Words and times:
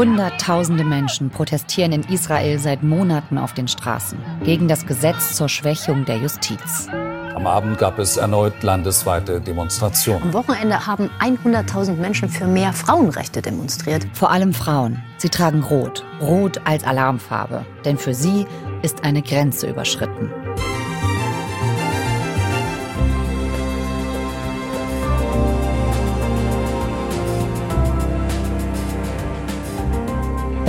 Hunderttausende 0.00 0.82
Menschen 0.82 1.28
protestieren 1.28 1.92
in 1.92 2.02
Israel 2.04 2.58
seit 2.58 2.82
Monaten 2.82 3.36
auf 3.36 3.52
den 3.52 3.68
Straßen 3.68 4.18
gegen 4.42 4.66
das 4.66 4.86
Gesetz 4.86 5.36
zur 5.36 5.50
Schwächung 5.50 6.06
der 6.06 6.16
Justiz. 6.16 6.88
Am 7.34 7.46
Abend 7.46 7.76
gab 7.76 7.98
es 7.98 8.16
erneut 8.16 8.62
landesweite 8.62 9.42
Demonstrationen. 9.42 10.22
Am 10.22 10.32
Wochenende 10.32 10.86
haben 10.86 11.10
100.000 11.20 11.96
Menschen 11.96 12.30
für 12.30 12.46
mehr 12.46 12.72
Frauenrechte 12.72 13.42
demonstriert. 13.42 14.06
Vor 14.14 14.30
allem 14.30 14.54
Frauen. 14.54 15.02
Sie 15.18 15.28
tragen 15.28 15.62
Rot. 15.62 16.02
Rot 16.22 16.62
als 16.64 16.82
Alarmfarbe. 16.82 17.66
Denn 17.84 17.98
für 17.98 18.14
sie 18.14 18.46
ist 18.80 19.04
eine 19.04 19.20
Grenze 19.20 19.68
überschritten. 19.68 20.30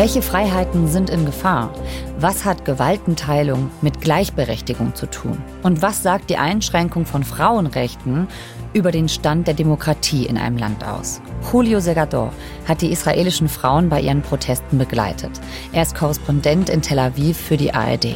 Welche 0.01 0.23
Freiheiten 0.23 0.87
sind 0.87 1.11
in 1.11 1.27
Gefahr? 1.27 1.71
Was 2.17 2.43
hat 2.43 2.65
Gewaltenteilung 2.65 3.69
mit 3.83 4.01
Gleichberechtigung 4.01 4.95
zu 4.95 5.05
tun? 5.05 5.37
Und 5.61 5.83
was 5.83 6.01
sagt 6.01 6.31
die 6.31 6.37
Einschränkung 6.37 7.05
von 7.05 7.23
Frauenrechten 7.23 8.27
über 8.73 8.91
den 8.91 9.09
Stand 9.09 9.45
der 9.45 9.53
Demokratie 9.53 10.25
in 10.25 10.39
einem 10.39 10.57
Land 10.57 10.83
aus? 10.83 11.21
Julio 11.53 11.79
Segador 11.81 12.33
hat 12.67 12.81
die 12.81 12.91
israelischen 12.91 13.47
Frauen 13.47 13.89
bei 13.89 14.01
ihren 14.01 14.23
Protesten 14.23 14.79
begleitet. 14.79 15.39
Er 15.71 15.83
ist 15.83 15.93
Korrespondent 15.93 16.71
in 16.71 16.81
Tel 16.81 16.97
Aviv 16.97 17.37
für 17.37 17.57
die 17.57 17.71
ARD. 17.71 18.15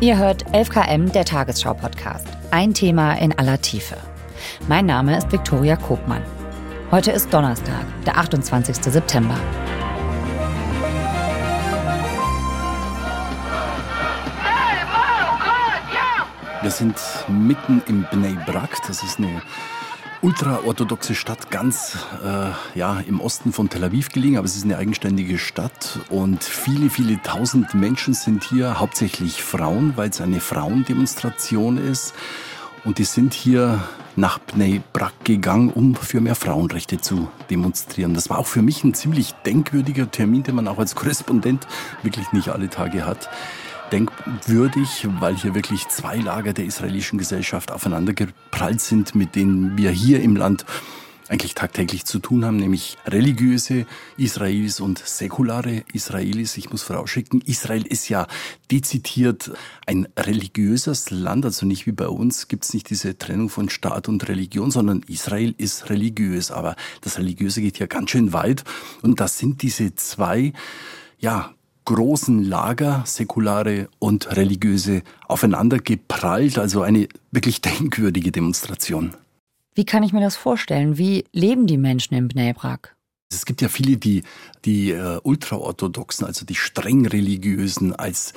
Ihr 0.00 0.16
hört 0.16 0.46
11KM, 0.54 1.12
der 1.12 1.26
Tagesschau-Podcast. 1.26 2.28
Ein 2.50 2.72
Thema 2.72 3.12
in 3.12 3.38
aller 3.38 3.60
Tiefe. 3.60 3.98
Mein 4.68 4.86
Name 4.86 5.16
ist 5.16 5.30
Viktoria 5.32 5.76
Kopmann. 5.76 6.22
Heute 6.90 7.10
ist 7.12 7.32
Donnerstag, 7.32 7.84
der 8.04 8.16
28. 8.16 8.76
September. 8.76 9.36
Wir 16.62 16.70
sind 16.70 16.96
mitten 17.28 17.82
im 17.86 18.06
Bnei 18.10 18.36
Brak. 18.44 18.70
Das 18.86 19.02
ist 19.02 19.18
eine 19.18 19.40
ultraorthodoxe 20.22 21.14
Stadt, 21.14 21.50
ganz 21.50 21.96
äh, 22.24 22.78
ja, 22.78 23.00
im 23.06 23.20
Osten 23.20 23.52
von 23.52 23.68
Tel 23.68 23.84
Aviv 23.84 24.08
gelegen, 24.08 24.36
aber 24.36 24.46
es 24.46 24.56
ist 24.56 24.64
eine 24.64 24.76
eigenständige 24.76 25.38
Stadt 25.38 26.00
und 26.08 26.42
viele, 26.42 26.90
viele 26.90 27.22
tausend 27.22 27.74
Menschen 27.74 28.14
sind 28.14 28.42
hier, 28.42 28.80
hauptsächlich 28.80 29.42
Frauen, 29.42 29.92
weil 29.96 30.10
es 30.10 30.20
eine 30.20 30.40
Frauendemonstration 30.40 31.78
ist. 31.78 32.14
Und 32.86 32.98
die 32.98 33.04
sind 33.04 33.34
hier 33.34 33.82
nach 34.14 34.38
Bnei 34.38 34.80
Brak 34.92 35.24
gegangen, 35.24 35.70
um 35.70 35.96
für 35.96 36.20
mehr 36.20 36.36
Frauenrechte 36.36 37.00
zu 37.00 37.28
demonstrieren. 37.50 38.14
Das 38.14 38.30
war 38.30 38.38
auch 38.38 38.46
für 38.46 38.62
mich 38.62 38.84
ein 38.84 38.94
ziemlich 38.94 39.32
denkwürdiger 39.44 40.08
Termin, 40.08 40.44
den 40.44 40.54
man 40.54 40.68
auch 40.68 40.78
als 40.78 40.94
Korrespondent 40.94 41.66
wirklich 42.04 42.30
nicht 42.30 42.50
alle 42.50 42.70
Tage 42.70 43.04
hat. 43.04 43.28
Denkwürdig, 43.90 45.08
weil 45.18 45.34
hier 45.34 45.56
wirklich 45.56 45.88
zwei 45.88 46.18
Lager 46.18 46.52
der 46.52 46.64
israelischen 46.64 47.18
Gesellschaft 47.18 47.72
aufeinandergeprallt 47.72 48.80
sind, 48.80 49.16
mit 49.16 49.34
denen 49.34 49.76
wir 49.76 49.90
hier 49.90 50.22
im 50.22 50.36
Land 50.36 50.64
eigentlich 51.28 51.54
tagtäglich 51.54 52.04
zu 52.04 52.18
tun 52.18 52.44
haben, 52.44 52.56
nämlich 52.56 52.96
religiöse 53.06 53.86
Israelis 54.16 54.80
und 54.80 54.98
säkulare 54.98 55.82
Israelis. 55.92 56.56
Ich 56.56 56.70
muss 56.70 56.82
vorausschicken, 56.82 57.40
Israel 57.42 57.86
ist 57.86 58.08
ja 58.08 58.26
dezidiert 58.70 59.50
ein 59.86 60.08
religiöses 60.16 61.10
Land, 61.10 61.44
also 61.44 61.66
nicht 61.66 61.86
wie 61.86 61.92
bei 61.92 62.08
uns 62.08 62.48
gibt 62.48 62.64
es 62.64 62.74
nicht 62.74 62.90
diese 62.90 63.18
Trennung 63.18 63.48
von 63.48 63.68
Staat 63.68 64.08
und 64.08 64.28
Religion, 64.28 64.70
sondern 64.70 65.02
Israel 65.08 65.54
ist 65.58 65.90
religiös. 65.90 66.50
Aber 66.50 66.76
das 67.00 67.18
Religiöse 67.18 67.60
geht 67.60 67.78
ja 67.78 67.86
ganz 67.86 68.10
schön 68.10 68.32
weit 68.32 68.64
und 69.02 69.20
das 69.20 69.38
sind 69.38 69.62
diese 69.62 69.94
zwei, 69.94 70.52
ja, 71.18 71.52
großen 71.86 72.42
Lager, 72.42 73.04
säkulare 73.06 73.88
und 74.00 74.36
religiöse, 74.36 75.02
aufeinander 75.28 75.78
geprallt, 75.78 76.58
also 76.58 76.82
eine 76.82 77.08
wirklich 77.30 77.60
denkwürdige 77.60 78.32
Demonstration. 78.32 79.14
Wie 79.76 79.84
kann 79.84 80.02
ich 80.02 80.14
mir 80.14 80.22
das 80.22 80.36
vorstellen? 80.36 80.96
Wie 80.96 81.26
leben 81.32 81.66
die 81.66 81.76
Menschen 81.76 82.14
in 82.14 82.28
Bnei 82.28 82.54
Brak? 82.54 82.96
Es 83.30 83.44
gibt 83.44 83.60
ja 83.60 83.68
viele, 83.68 83.98
die 83.98 84.22
die 84.64 84.90
äh, 84.90 85.20
ultraorthodoxen, 85.22 86.26
also 86.26 86.46
die 86.46 86.54
streng 86.54 87.06
religiösen, 87.06 87.94
als 87.94 88.32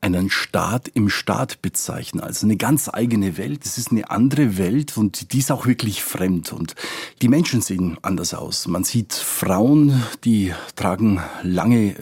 einen 0.00 0.28
Staat 0.28 0.88
im 0.88 1.08
Staat 1.08 1.62
bezeichnen, 1.62 2.20
also 2.20 2.44
eine 2.44 2.56
ganz 2.56 2.90
eigene 2.92 3.36
Welt. 3.36 3.64
Es 3.64 3.78
ist 3.78 3.92
eine 3.92 4.10
andere 4.10 4.58
Welt 4.58 4.96
und 4.96 5.32
die 5.32 5.38
ist 5.38 5.52
auch 5.52 5.66
wirklich 5.66 6.02
fremd. 6.02 6.52
Und 6.52 6.74
die 7.22 7.28
Menschen 7.28 7.60
sehen 7.60 7.96
anders 8.02 8.34
aus. 8.34 8.66
Man 8.66 8.82
sieht 8.82 9.12
Frauen, 9.12 10.02
die 10.24 10.52
tragen 10.74 11.20
lange 11.44 11.94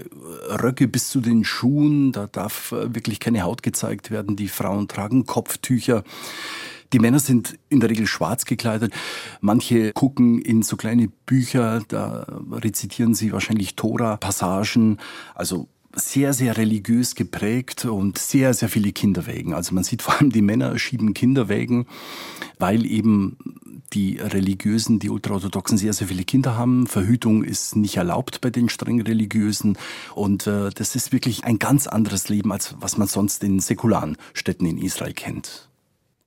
Röcke 0.49 0.89
bis 0.89 1.11
zu 1.11 1.21
den 1.21 1.45
Schuhen. 1.45 2.13
Da 2.13 2.29
darf 2.29 2.73
äh, 2.73 2.95
wirklich 2.95 3.21
keine 3.21 3.43
Haut 3.43 3.63
gezeigt 3.63 4.11
werden. 4.11 4.37
Die 4.37 4.49
Frauen 4.49 4.89
tragen 4.89 5.27
Kopftücher. 5.27 6.03
Die 6.93 6.99
Männer 6.99 7.21
sind 7.21 7.59
in 7.69 7.81
der 7.81 7.91
Regel 7.91 8.07
schwarz 8.07 8.45
gekleidet. 8.45 8.93
Manche 9.41 9.93
gucken 9.93 10.41
in 10.41 10.63
so 10.63 10.77
kleine 10.77 11.09
Bücher, 11.27 11.83
da 11.89 12.27
rezitieren 12.51 13.15
sie 13.15 13.33
wahrscheinlich 13.33 13.77
Tora-Passagen. 13.77 14.99
Also 15.35 15.69
sehr, 15.95 16.33
sehr 16.33 16.57
religiös 16.57 17.15
geprägt 17.15 17.85
und 17.85 18.19
sehr, 18.19 18.55
sehr 18.55 18.69
viele 18.69 18.93
Kinderwägen. 18.93 19.55
Also 19.55 19.75
man 19.75 19.85
sieht 19.85 20.03
vor 20.03 20.19
allem, 20.19 20.31
die 20.31 20.43
Männer 20.43 20.79
schieben 20.79 21.15
Kinderwägen, 21.15 21.87
weil 22.59 22.87
eben 22.87 23.37
die 23.93 24.19
Religiösen, 24.19 25.01
die 25.01 25.11
Ultraorthodoxen 25.11 25.79
sehr, 25.79 25.93
sehr 25.93 26.07
viele 26.07 26.25
Kinder 26.25 26.57
haben. 26.57 26.87
Verhütung 26.87 27.43
ist 27.43 27.75
nicht 27.75 27.97
erlaubt 27.97 28.41
bei 28.41 28.51
den 28.51 28.69
streng 28.69 29.01
Religiösen. 29.01 29.77
Und 30.15 30.47
äh, 30.47 30.71
das 30.71 30.95
ist 30.95 31.13
wirklich 31.13 31.45
ein 31.45 31.59
ganz 31.59 31.89
anderes 31.89 32.29
Leben, 32.29 32.53
als 32.53 32.77
was 32.79 32.97
man 32.97 33.09
sonst 33.09 33.43
in 33.43 33.59
säkularen 33.59 34.17
Städten 34.33 34.67
in 34.67 34.79
Israel 34.79 35.13
kennt. 35.13 35.70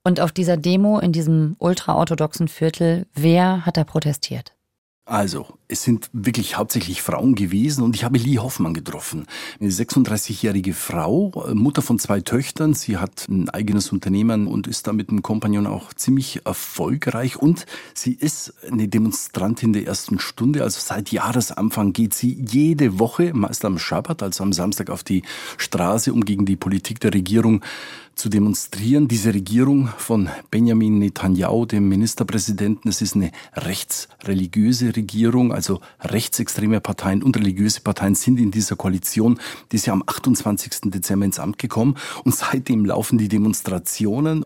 Und 0.04 0.20
auf 0.20 0.32
dieser 0.32 0.58
Demo 0.58 0.98
in 0.98 1.12
diesem 1.12 1.56
ultraorthodoxen 1.58 2.46
Viertel, 2.46 3.06
wer 3.14 3.64
hat 3.64 3.78
da 3.78 3.84
protestiert? 3.84 4.52
Also, 5.06 5.46
es 5.66 5.82
sind 5.82 6.10
wirklich 6.12 6.58
hauptsächlich 6.58 7.00
Frauen 7.00 7.34
gewesen 7.34 7.82
und 7.82 7.96
ich 7.96 8.04
habe 8.04 8.18
Lee 8.18 8.38
Hoffmann 8.38 8.74
getroffen. 8.74 9.26
Eine 9.60 9.70
36-jährige 9.70 10.74
Frau, 10.74 11.32
Mutter 11.54 11.80
von 11.80 11.98
zwei 11.98 12.20
Töchtern. 12.20 12.74
Sie 12.74 12.98
hat 12.98 13.26
ein 13.28 13.48
eigenes 13.48 13.90
Unternehmen 13.90 14.46
und 14.46 14.66
ist 14.66 14.86
da 14.86 14.92
mit 14.92 15.08
einem 15.08 15.22
Kompagnon 15.22 15.66
auch 15.66 15.94
ziemlich 15.94 16.44
erfolgreich. 16.44 17.36
Und 17.36 17.64
sie 17.94 18.12
ist 18.12 18.52
eine 18.70 18.88
Demonstrantin 18.88 19.72
der 19.72 19.86
ersten 19.86 20.18
Stunde. 20.18 20.62
Also 20.62 20.80
seit 20.80 21.12
Jahresanfang 21.12 21.94
geht 21.94 22.12
sie 22.12 22.44
jede 22.46 22.98
Woche, 22.98 23.32
meist 23.32 23.64
am 23.64 23.78
Schabbat, 23.78 24.22
also 24.22 24.44
am 24.44 24.52
Samstag, 24.52 24.90
auf 24.90 25.02
die 25.02 25.22
Straße, 25.56 26.12
um 26.12 26.24
gegen 26.26 26.44
die 26.44 26.56
Politik 26.56 27.00
der 27.00 27.14
Regierung 27.14 27.62
zu 28.14 28.28
demonstrieren. 28.28 29.08
Diese 29.08 29.34
Regierung 29.34 29.88
von 29.98 30.28
Benjamin 30.50 30.98
Netanyahu, 30.98 31.66
dem 31.66 31.88
Ministerpräsidenten, 31.88 32.88
es 32.88 33.02
ist 33.02 33.16
eine 33.16 33.32
rechtsreligiöse 33.54 34.94
Regierung, 34.94 35.52
also 35.53 35.79
rechtsextreme 36.01 36.81
Parteien 36.81 37.23
und 37.23 37.37
religiöse 37.37 37.81
Parteien 37.81 38.15
sind 38.15 38.39
in 38.39 38.51
dieser 38.51 38.75
Koalition. 38.75 39.39
Die 39.71 39.75
ist 39.75 39.85
ja 39.85 39.93
am 39.93 40.03
28. 40.05 40.91
Dezember 40.91 41.25
ins 41.25 41.39
Amt 41.39 41.57
gekommen 41.59 41.95
und 42.23 42.35
seitdem 42.35 42.85
laufen 42.85 43.17
die 43.17 43.27
Demonstrationen. 43.27 44.43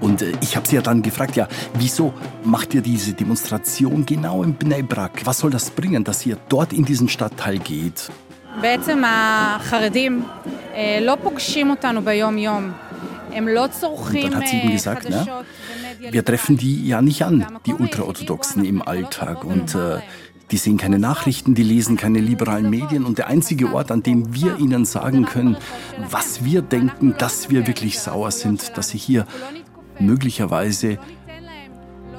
Und 0.00 0.22
äh, 0.22 0.32
ich 0.42 0.56
habe 0.56 0.66
sie 0.68 0.76
ja 0.76 0.82
dann 0.82 1.02
gefragt, 1.02 1.36
ja, 1.36 1.48
wieso 1.74 2.12
macht 2.44 2.74
ihr 2.74 2.82
diese 2.82 3.14
Demonstration 3.14 4.04
genau 4.04 4.42
in 4.42 4.54
Bnei 4.54 4.82
Brak? 4.82 5.24
Was 5.24 5.38
soll 5.38 5.50
das 5.50 5.70
bringen, 5.70 6.04
dass 6.04 6.26
ihr 6.26 6.36
dort 6.48 6.72
in 6.72 6.84
diesen 6.84 7.08
Stadtteil 7.08 7.58
geht? 7.58 8.10
בעצם 8.60 9.02
החרדים 9.06 10.24
לא 11.00 11.16
פוגשים 11.22 11.70
אותנו 11.70 12.02
ביום-יום. 12.02 12.72
Und 14.13 14.23
dann 14.23 14.35
hat 14.35 14.47
sie 14.47 14.59
ihm 14.59 14.71
gesagt, 14.71 15.09
ne, 15.09 15.43
wir 15.99 16.25
treffen 16.25 16.57
die 16.57 16.87
ja 16.87 17.01
nicht 17.01 17.23
an, 17.23 17.45
die 17.65 17.73
Ultraorthodoxen 17.73 18.65
im 18.65 18.81
Alltag. 18.81 19.43
Und 19.43 19.75
äh, 19.75 19.99
die 20.51 20.57
sehen 20.57 20.77
keine 20.77 20.99
Nachrichten, 20.99 21.53
die 21.53 21.63
lesen 21.63 21.95
keine 21.97 22.19
liberalen 22.19 22.69
Medien. 22.69 23.05
Und 23.05 23.17
der 23.17 23.27
einzige 23.27 23.73
Ort, 23.73 23.91
an 23.91 24.03
dem 24.03 24.33
wir 24.33 24.57
ihnen 24.57 24.85
sagen 24.85 25.25
können, 25.25 25.57
was 26.09 26.43
wir 26.43 26.61
denken, 26.61 27.15
dass 27.17 27.49
wir 27.49 27.67
wirklich 27.67 27.99
sauer 27.99 28.31
sind, 28.31 28.77
dass 28.77 28.89
sie 28.89 28.97
hier 28.97 29.25
möglicherweise 29.99 30.97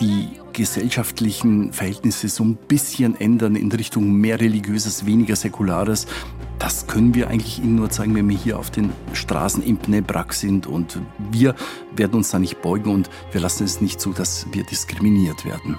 die 0.00 0.28
gesellschaftlichen 0.52 1.72
Verhältnisse 1.72 2.28
so 2.28 2.44
ein 2.44 2.56
bisschen 2.56 3.18
ändern 3.18 3.56
in 3.56 3.70
Richtung 3.72 4.12
mehr 4.12 4.40
religiöses, 4.40 5.06
weniger 5.06 5.36
säkulares, 5.36 6.06
das 6.60 6.86
können 6.86 7.14
wir 7.14 7.28
eigentlich 7.28 7.58
Ihnen 7.58 7.76
nur 7.76 7.88
zeigen, 7.88 8.14
wenn 8.14 8.28
wir 8.28 8.36
hier 8.36 8.58
auf 8.58 8.70
den 8.70 8.92
Straßen 9.14 9.62
in 9.62 9.78
Bnebrak 9.78 10.34
sind. 10.34 10.66
Und 10.66 11.00
wir 11.30 11.54
werden 11.96 12.16
uns 12.16 12.30
da 12.30 12.38
nicht 12.38 12.60
beugen 12.60 12.92
und 12.92 13.08
wir 13.32 13.40
lassen 13.40 13.64
es 13.64 13.80
nicht 13.80 13.98
zu, 13.98 14.12
dass 14.12 14.46
wir 14.52 14.62
diskriminiert 14.64 15.46
werden. 15.46 15.78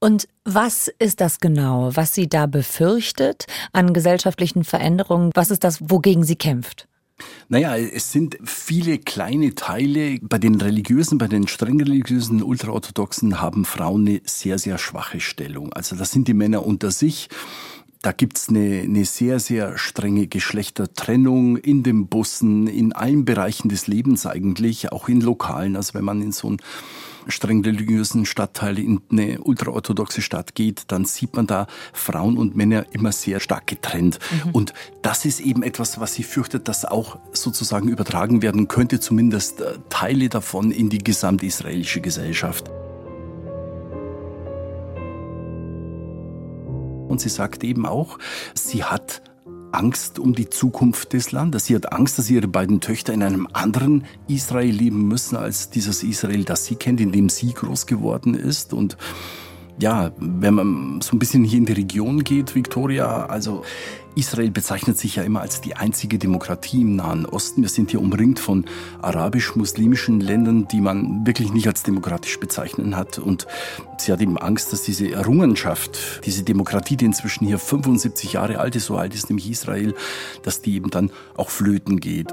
Und 0.00 0.28
was 0.44 0.88
ist 0.98 1.22
das 1.22 1.40
genau, 1.40 1.96
was 1.96 2.14
sie 2.14 2.28
da 2.28 2.46
befürchtet 2.46 3.46
an 3.72 3.94
gesellschaftlichen 3.94 4.64
Veränderungen? 4.64 5.30
Was 5.34 5.50
ist 5.50 5.64
das, 5.64 5.90
wogegen 5.90 6.24
sie 6.24 6.36
kämpft? 6.36 6.88
Naja, 7.48 7.76
es 7.76 8.12
sind 8.12 8.38
viele 8.44 8.98
kleine 8.98 9.54
Teile. 9.54 10.18
Bei 10.20 10.38
den 10.38 10.56
religiösen, 10.56 11.18
bei 11.18 11.28
den 11.28 11.48
streng 11.48 11.80
religiösen 11.80 12.42
Ultraorthodoxen 12.42 13.40
haben 13.40 13.64
Frauen 13.64 14.06
eine 14.06 14.20
sehr, 14.24 14.58
sehr 14.58 14.78
schwache 14.78 15.20
Stellung. 15.20 15.72
Also 15.72 15.96
das 15.96 16.12
sind 16.12 16.28
die 16.28 16.34
Männer 16.34 16.66
unter 16.66 16.90
sich. 16.90 17.28
Da 18.02 18.12
gibt's 18.12 18.48
eine, 18.48 18.82
eine 18.82 19.04
sehr, 19.04 19.40
sehr 19.40 19.76
strenge 19.76 20.28
Geschlechtertrennung 20.28 21.56
in 21.56 21.82
den 21.82 22.06
Bussen, 22.06 22.68
in 22.68 22.92
allen 22.92 23.24
Bereichen 23.24 23.68
des 23.68 23.88
Lebens 23.88 24.24
eigentlich, 24.24 24.92
auch 24.92 25.08
in 25.08 25.20
Lokalen. 25.20 25.74
Also 25.74 25.94
wenn 25.94 26.04
man 26.04 26.22
in 26.22 26.30
so 26.30 26.50
ein 26.50 26.58
streng 27.28 27.62
religiösen 27.64 28.26
Stadtteile 28.26 28.80
in 28.80 29.00
eine 29.10 29.40
ultraorthodoxe 29.40 30.22
Stadt 30.22 30.54
geht, 30.54 30.84
dann 30.88 31.04
sieht 31.04 31.36
man 31.36 31.46
da 31.46 31.66
Frauen 31.92 32.38
und 32.38 32.56
Männer 32.56 32.86
immer 32.92 33.12
sehr 33.12 33.40
stark 33.40 33.66
getrennt. 33.66 34.18
Mhm. 34.44 34.50
Und 34.52 34.74
das 35.02 35.24
ist 35.24 35.40
eben 35.40 35.62
etwas, 35.62 36.00
was 36.00 36.14
sie 36.14 36.22
fürchtet, 36.22 36.68
dass 36.68 36.84
auch 36.84 37.18
sozusagen 37.32 37.88
übertragen 37.88 38.42
werden 38.42 38.68
könnte, 38.68 39.00
zumindest 39.00 39.60
äh, 39.60 39.74
Teile 39.88 40.28
davon 40.28 40.70
in 40.70 40.88
die 40.88 40.98
gesamte 40.98 41.46
israelische 41.46 42.00
Gesellschaft. 42.00 42.70
Und 47.08 47.20
sie 47.20 47.30
sagt 47.30 47.64
eben 47.64 47.86
auch, 47.86 48.18
sie 48.54 48.84
hat 48.84 49.22
Angst 49.72 50.18
um 50.18 50.34
die 50.34 50.48
Zukunft 50.48 51.12
des 51.12 51.32
Landes. 51.32 51.66
Sie 51.66 51.74
hat 51.74 51.92
Angst, 51.92 52.18
dass 52.18 52.30
ihre 52.30 52.48
beiden 52.48 52.80
Töchter 52.80 53.12
in 53.12 53.22
einem 53.22 53.48
anderen 53.52 54.04
Israel 54.26 54.74
leben 54.74 55.08
müssen 55.08 55.36
als 55.36 55.70
dieses 55.70 56.02
Israel, 56.02 56.44
das 56.44 56.64
sie 56.66 56.76
kennt, 56.76 57.00
in 57.00 57.12
dem 57.12 57.28
sie 57.28 57.52
groß 57.52 57.86
geworden 57.86 58.34
ist. 58.34 58.72
Und 58.72 58.96
ja, 59.80 60.10
wenn 60.18 60.54
man 60.54 61.00
so 61.00 61.14
ein 61.14 61.18
bisschen 61.18 61.44
hier 61.44 61.58
in 61.58 61.66
die 61.66 61.72
Region 61.72 62.24
geht, 62.24 62.54
Victoria, 62.54 63.26
also 63.26 63.64
Israel 64.18 64.50
bezeichnet 64.50 64.98
sich 64.98 65.16
ja 65.16 65.22
immer 65.22 65.42
als 65.42 65.60
die 65.60 65.76
einzige 65.76 66.18
Demokratie 66.18 66.82
im 66.82 66.96
Nahen 66.96 67.24
Osten. 67.24 67.62
Wir 67.62 67.68
sind 67.68 67.92
hier 67.92 68.00
umringt 68.00 68.40
von 68.40 68.64
arabisch-muslimischen 69.00 70.20
Ländern, 70.20 70.66
die 70.66 70.80
man 70.80 71.24
wirklich 71.24 71.52
nicht 71.52 71.68
als 71.68 71.84
demokratisch 71.84 72.40
bezeichnen 72.40 72.96
hat. 72.96 73.20
Und 73.20 73.46
sie 73.98 74.10
hat 74.10 74.20
eben 74.20 74.36
Angst, 74.36 74.72
dass 74.72 74.82
diese 74.82 75.12
Errungenschaft, 75.12 76.26
diese 76.26 76.42
Demokratie, 76.42 76.96
die 76.96 77.04
inzwischen 77.04 77.46
hier 77.46 77.60
75 77.60 78.32
Jahre 78.32 78.58
alt 78.58 78.74
ist, 78.74 78.86
so 78.86 78.96
alt 78.96 79.14
ist 79.14 79.30
nämlich 79.30 79.48
Israel, 79.48 79.94
dass 80.42 80.62
die 80.62 80.74
eben 80.74 80.90
dann 80.90 81.12
auch 81.36 81.50
flöten 81.50 82.00
geht. 82.00 82.32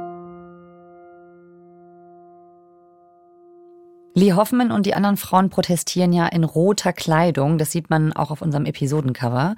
Lee 4.18 4.32
Hoffman 4.32 4.72
und 4.72 4.86
die 4.86 4.94
anderen 4.94 5.18
Frauen 5.18 5.50
protestieren 5.50 6.14
ja 6.14 6.26
in 6.28 6.46
roter 6.46 6.94
Kleidung. 6.94 7.58
Das 7.58 7.72
sieht 7.72 7.90
man 7.90 8.14
auch 8.14 8.32
auf 8.32 8.42
unserem 8.42 8.66
Episodencover. 8.66 9.58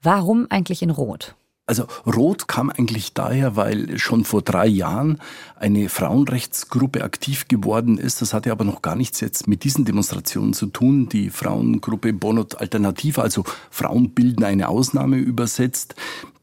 Warum 0.00 0.46
eigentlich 0.48 0.80
in 0.80 0.88
Rot? 0.88 1.34
Also 1.66 1.86
Rot 2.06 2.48
kam 2.48 2.70
eigentlich 2.70 3.12
daher, 3.12 3.54
weil 3.54 3.98
schon 3.98 4.24
vor 4.24 4.40
drei 4.40 4.66
Jahren 4.66 5.18
eine 5.56 5.90
Frauenrechtsgruppe 5.90 7.04
aktiv 7.04 7.48
geworden 7.48 7.98
ist. 7.98 8.22
Das 8.22 8.32
hatte 8.32 8.50
aber 8.50 8.64
noch 8.64 8.80
gar 8.80 8.96
nichts 8.96 9.20
jetzt 9.20 9.46
mit 9.46 9.64
diesen 9.64 9.84
Demonstrationen 9.84 10.54
zu 10.54 10.68
tun. 10.68 11.10
Die 11.10 11.28
Frauengruppe 11.28 12.14
Bonot 12.14 12.54
Alternative, 12.58 13.20
also 13.20 13.44
Frauen 13.70 14.14
bilden 14.14 14.44
eine 14.44 14.70
Ausnahme 14.70 15.18
übersetzt, 15.18 15.94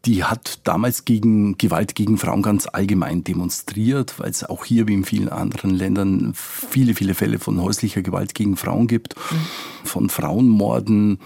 die 0.06 0.24
hat 0.24 0.60
damals 0.63 1.06
gegen 1.06 1.57
Gewalt 1.57 1.96
gegen 1.96 2.18
Frauen 2.18 2.42
ganz 2.42 2.68
allgemein 2.72 3.24
demonstriert, 3.24 4.19
weil 4.19 4.30
es 4.30 4.44
auch 4.44 4.66
hier 4.66 4.88
wie 4.88 4.94
in 4.94 5.06
vielen 5.06 5.30
anderen 5.30 5.72
Ländern 5.72 6.34
viele, 6.36 6.94
viele 6.94 7.16
Fälle 7.16 7.40
von 7.40 7.62
häuslicher 7.62 8.02
Gewalt 8.02 8.36
gegen 8.36 8.56
Frauen 8.56 8.88
gibt, 8.88 9.16
mhm. 9.16 9.88
von 9.88 10.10
Frauenmorden. 10.10 11.19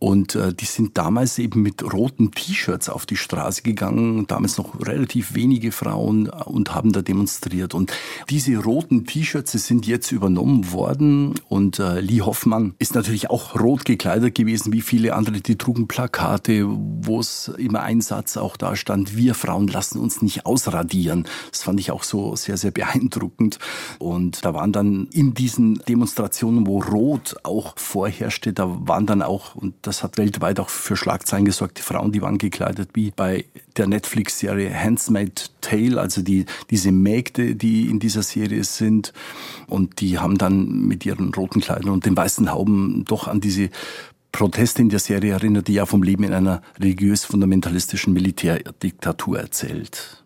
Und 0.00 0.34
äh, 0.34 0.52
die 0.52 0.66
sind 0.66 0.98
damals 0.98 1.38
eben 1.38 1.62
mit 1.62 1.82
roten 1.82 2.30
T-Shirts 2.30 2.90
auf 2.90 3.06
die 3.06 3.16
Straße 3.16 3.62
gegangen, 3.62 4.26
damals 4.26 4.58
noch 4.58 4.86
relativ 4.86 5.34
wenige 5.34 5.72
Frauen 5.72 6.26
äh, 6.26 6.30
und 6.44 6.74
haben 6.74 6.92
da 6.92 7.00
demonstriert. 7.00 7.72
Und 7.72 7.90
diese 8.28 8.54
roten 8.58 9.06
T-Shirts 9.06 9.52
sind 9.52 9.86
jetzt 9.86 10.12
übernommen 10.12 10.72
worden 10.72 11.36
und 11.48 11.78
äh, 11.78 12.00
Lee 12.00 12.20
Hoffmann 12.20 12.74
ist 12.78 12.94
natürlich 12.94 13.30
auch 13.30 13.58
rot 13.58 13.86
gekleidet 13.86 14.34
gewesen, 14.34 14.74
wie 14.74 14.82
viele 14.82 15.14
andere, 15.14 15.40
die 15.40 15.56
trugen 15.56 15.88
Plakate, 15.88 16.66
wo 16.66 17.20
es 17.20 17.48
immer 17.56 17.80
ein 17.80 18.02
Satz 18.24 18.36
auch 18.38 18.56
da 18.56 18.74
stand, 18.74 19.16
wir 19.16 19.34
Frauen 19.34 19.68
lassen 19.68 19.98
uns 19.98 20.22
nicht 20.22 20.46
ausradieren. 20.46 21.26
Das 21.50 21.62
fand 21.62 21.78
ich 21.78 21.90
auch 21.90 22.02
so 22.02 22.34
sehr, 22.36 22.56
sehr 22.56 22.70
beeindruckend. 22.70 23.58
Und 23.98 24.44
da 24.44 24.54
waren 24.54 24.72
dann 24.72 25.08
in 25.12 25.34
diesen 25.34 25.74
Demonstrationen, 25.86 26.66
wo 26.66 26.80
Rot 26.80 27.36
auch 27.42 27.78
vorherrschte, 27.78 28.52
da 28.52 28.66
waren 28.86 29.06
dann 29.06 29.22
auch, 29.22 29.54
und 29.54 29.74
das 29.82 30.02
hat 30.02 30.16
weltweit 30.16 30.58
auch 30.58 30.70
für 30.70 30.96
Schlagzeilen 30.96 31.44
gesorgt. 31.44 31.78
Die 31.78 31.82
Frauen, 31.82 32.12
die 32.12 32.22
waren 32.22 32.38
gekleidet 32.38 32.90
wie 32.94 33.10
bei 33.10 33.44
der 33.76 33.86
Netflix-Serie 33.86 34.72
Handsmaid 34.72 35.50
Tale, 35.60 36.00
also 36.00 36.22
die, 36.22 36.46
diese 36.70 36.92
Mägde, 36.92 37.56
die 37.56 37.88
in 37.90 37.98
dieser 37.98 38.22
Serie 38.22 38.64
sind. 38.64 39.12
Und 39.66 40.00
die 40.00 40.18
haben 40.18 40.38
dann 40.38 40.86
mit 40.86 41.04
ihren 41.04 41.34
roten 41.34 41.60
Kleidern 41.60 41.90
und 41.90 42.06
den 42.06 42.16
weißen 42.16 42.50
Hauben 42.50 43.04
doch 43.06 43.28
an 43.28 43.40
diese 43.40 43.70
Proteste 44.34 44.82
in 44.82 44.88
der 44.88 44.98
Serie 44.98 45.34
erinnert, 45.34 45.68
die 45.68 45.74
ja 45.74 45.86
vom 45.86 46.02
Leben 46.02 46.24
in 46.24 46.32
einer 46.34 46.60
religiös-fundamentalistischen 46.80 48.12
Militärdiktatur 48.12 49.38
erzählt. 49.38 50.23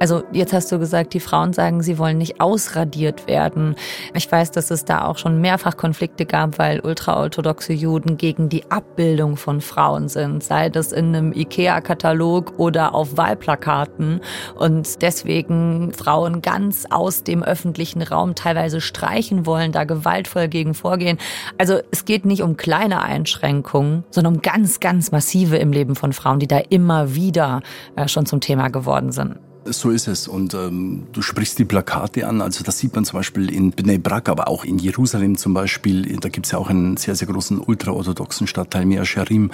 Also 0.00 0.24
jetzt 0.32 0.52
hast 0.52 0.72
du 0.72 0.78
gesagt, 0.78 1.14
die 1.14 1.20
Frauen 1.20 1.52
sagen, 1.52 1.82
sie 1.82 1.98
wollen 1.98 2.18
nicht 2.18 2.40
ausradiert 2.40 3.28
werden. 3.28 3.76
Ich 4.12 4.30
weiß, 4.30 4.50
dass 4.50 4.70
es 4.70 4.84
da 4.84 5.06
auch 5.06 5.18
schon 5.18 5.40
mehrfach 5.40 5.76
Konflikte 5.76 6.26
gab, 6.26 6.58
weil 6.58 6.80
ultraorthodoxe 6.80 7.72
Juden 7.72 8.16
gegen 8.16 8.48
die 8.48 8.70
Abbildung 8.70 9.36
von 9.36 9.60
Frauen 9.60 10.08
sind, 10.08 10.42
sei 10.42 10.68
das 10.68 10.92
in 10.92 11.14
einem 11.14 11.32
IKEA-Katalog 11.32 12.58
oder 12.58 12.94
auf 12.94 13.16
Wahlplakaten 13.16 14.20
und 14.56 15.00
deswegen 15.00 15.92
Frauen 15.92 16.42
ganz 16.42 16.86
aus 16.90 17.22
dem 17.22 17.42
öffentlichen 17.42 18.02
Raum 18.02 18.34
teilweise 18.34 18.80
streichen 18.80 19.46
wollen, 19.46 19.70
da 19.70 19.84
gewaltvoll 19.84 20.48
gegen 20.48 20.74
vorgehen. 20.74 21.18
Also 21.56 21.78
es 21.92 22.04
geht 22.04 22.24
nicht 22.24 22.42
um 22.42 22.56
kleine 22.56 23.00
Einschränkungen, 23.00 24.04
sondern 24.10 24.34
um 24.34 24.42
ganz, 24.42 24.80
ganz 24.80 25.12
massive 25.12 25.56
im 25.56 25.72
Leben 25.72 25.94
von 25.94 26.12
Frauen, 26.12 26.40
die 26.40 26.48
da 26.48 26.58
immer 26.58 27.14
wieder 27.14 27.62
äh, 27.94 28.08
schon 28.08 28.26
zum 28.26 28.40
Thema 28.40 28.68
geworden 28.68 29.12
sind. 29.12 29.38
So 29.66 29.90
ist 29.90 30.08
es. 30.08 30.28
Und 30.28 30.52
ähm, 30.54 31.06
du 31.12 31.22
sprichst 31.22 31.58
die 31.58 31.64
Plakate 31.64 32.26
an. 32.26 32.42
Also 32.42 32.62
das 32.64 32.78
sieht 32.78 32.94
man 32.94 33.04
zum 33.04 33.18
Beispiel 33.18 33.52
in 33.52 33.70
Bnei 33.70 33.98
Brak, 33.98 34.28
aber 34.28 34.48
auch 34.48 34.64
in 34.64 34.78
Jerusalem 34.78 35.36
zum 35.38 35.54
Beispiel. 35.54 36.16
Da 36.18 36.28
gibt's 36.28 36.50
ja 36.50 36.58
auch 36.58 36.68
einen 36.68 36.96
sehr, 36.96 37.14
sehr 37.14 37.28
großen 37.28 37.58
ultraorthodoxen 37.60 38.46
Stadtteil 38.46 38.84
Mea 38.84 39.04
Sharim 39.04 39.50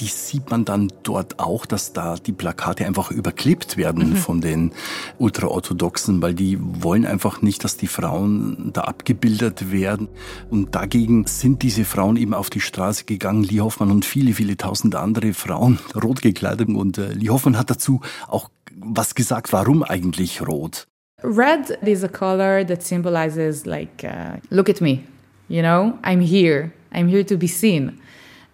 die 0.00 0.06
sieht 0.06 0.50
man 0.50 0.64
dann 0.64 0.90
dort 1.02 1.38
auch, 1.38 1.66
dass 1.66 1.92
da 1.92 2.16
die 2.16 2.32
Plakate 2.32 2.86
einfach 2.86 3.10
überklebt 3.10 3.76
werden 3.76 4.10
mhm. 4.10 4.16
von 4.16 4.40
den 4.40 4.72
Ultraorthodoxen, 5.18 6.22
weil 6.22 6.34
die 6.34 6.58
wollen 6.60 7.04
einfach 7.04 7.42
nicht, 7.42 7.64
dass 7.64 7.76
die 7.76 7.86
Frauen 7.86 8.70
da 8.72 8.82
abgebildet 8.82 9.70
werden. 9.70 10.08
Und 10.48 10.74
dagegen 10.74 11.26
sind 11.26 11.62
diese 11.62 11.84
Frauen 11.84 12.16
eben 12.16 12.32
auf 12.32 12.48
die 12.48 12.60
Straße 12.60 13.04
gegangen, 13.04 13.44
Lee 13.44 13.60
Hoffmann 13.60 13.90
und 13.90 14.04
viele, 14.04 14.32
viele 14.32 14.56
tausend 14.56 14.94
andere 14.94 15.34
Frauen, 15.34 15.78
rot 16.02 16.22
gekleidet. 16.22 16.68
Und 16.68 16.96
äh, 16.96 17.12
Lee 17.12 17.28
Hoffmann 17.28 17.58
hat 17.58 17.70
dazu 17.70 18.00
auch 18.26 18.50
was 18.74 19.14
gesagt, 19.14 19.52
warum 19.52 19.82
eigentlich 19.82 20.40
rot? 20.46 20.86
Red 21.22 21.78
is 21.82 22.02
a 22.02 22.08
color 22.08 22.66
that 22.66 22.82
symbolizes 22.82 23.66
like, 23.66 24.02
uh, 24.02 24.38
look 24.48 24.70
at 24.70 24.80
me, 24.80 25.04
you 25.48 25.60
know, 25.60 25.98
I'm 26.02 26.20
here, 26.20 26.72
I'm 26.92 27.08
here 27.08 27.26
to 27.26 27.36
be 27.36 27.46
seen. 27.46 28.00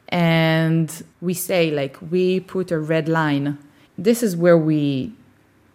And 0.08 0.90
we 1.20 1.34
say 1.34 1.70
like 1.70 1.96
we 2.10 2.40
put 2.40 2.70
a 2.70 2.78
red 2.78 3.08
line. 3.08 3.58
This 3.98 4.22
is 4.22 4.36
where 4.36 4.58
we 4.58 5.12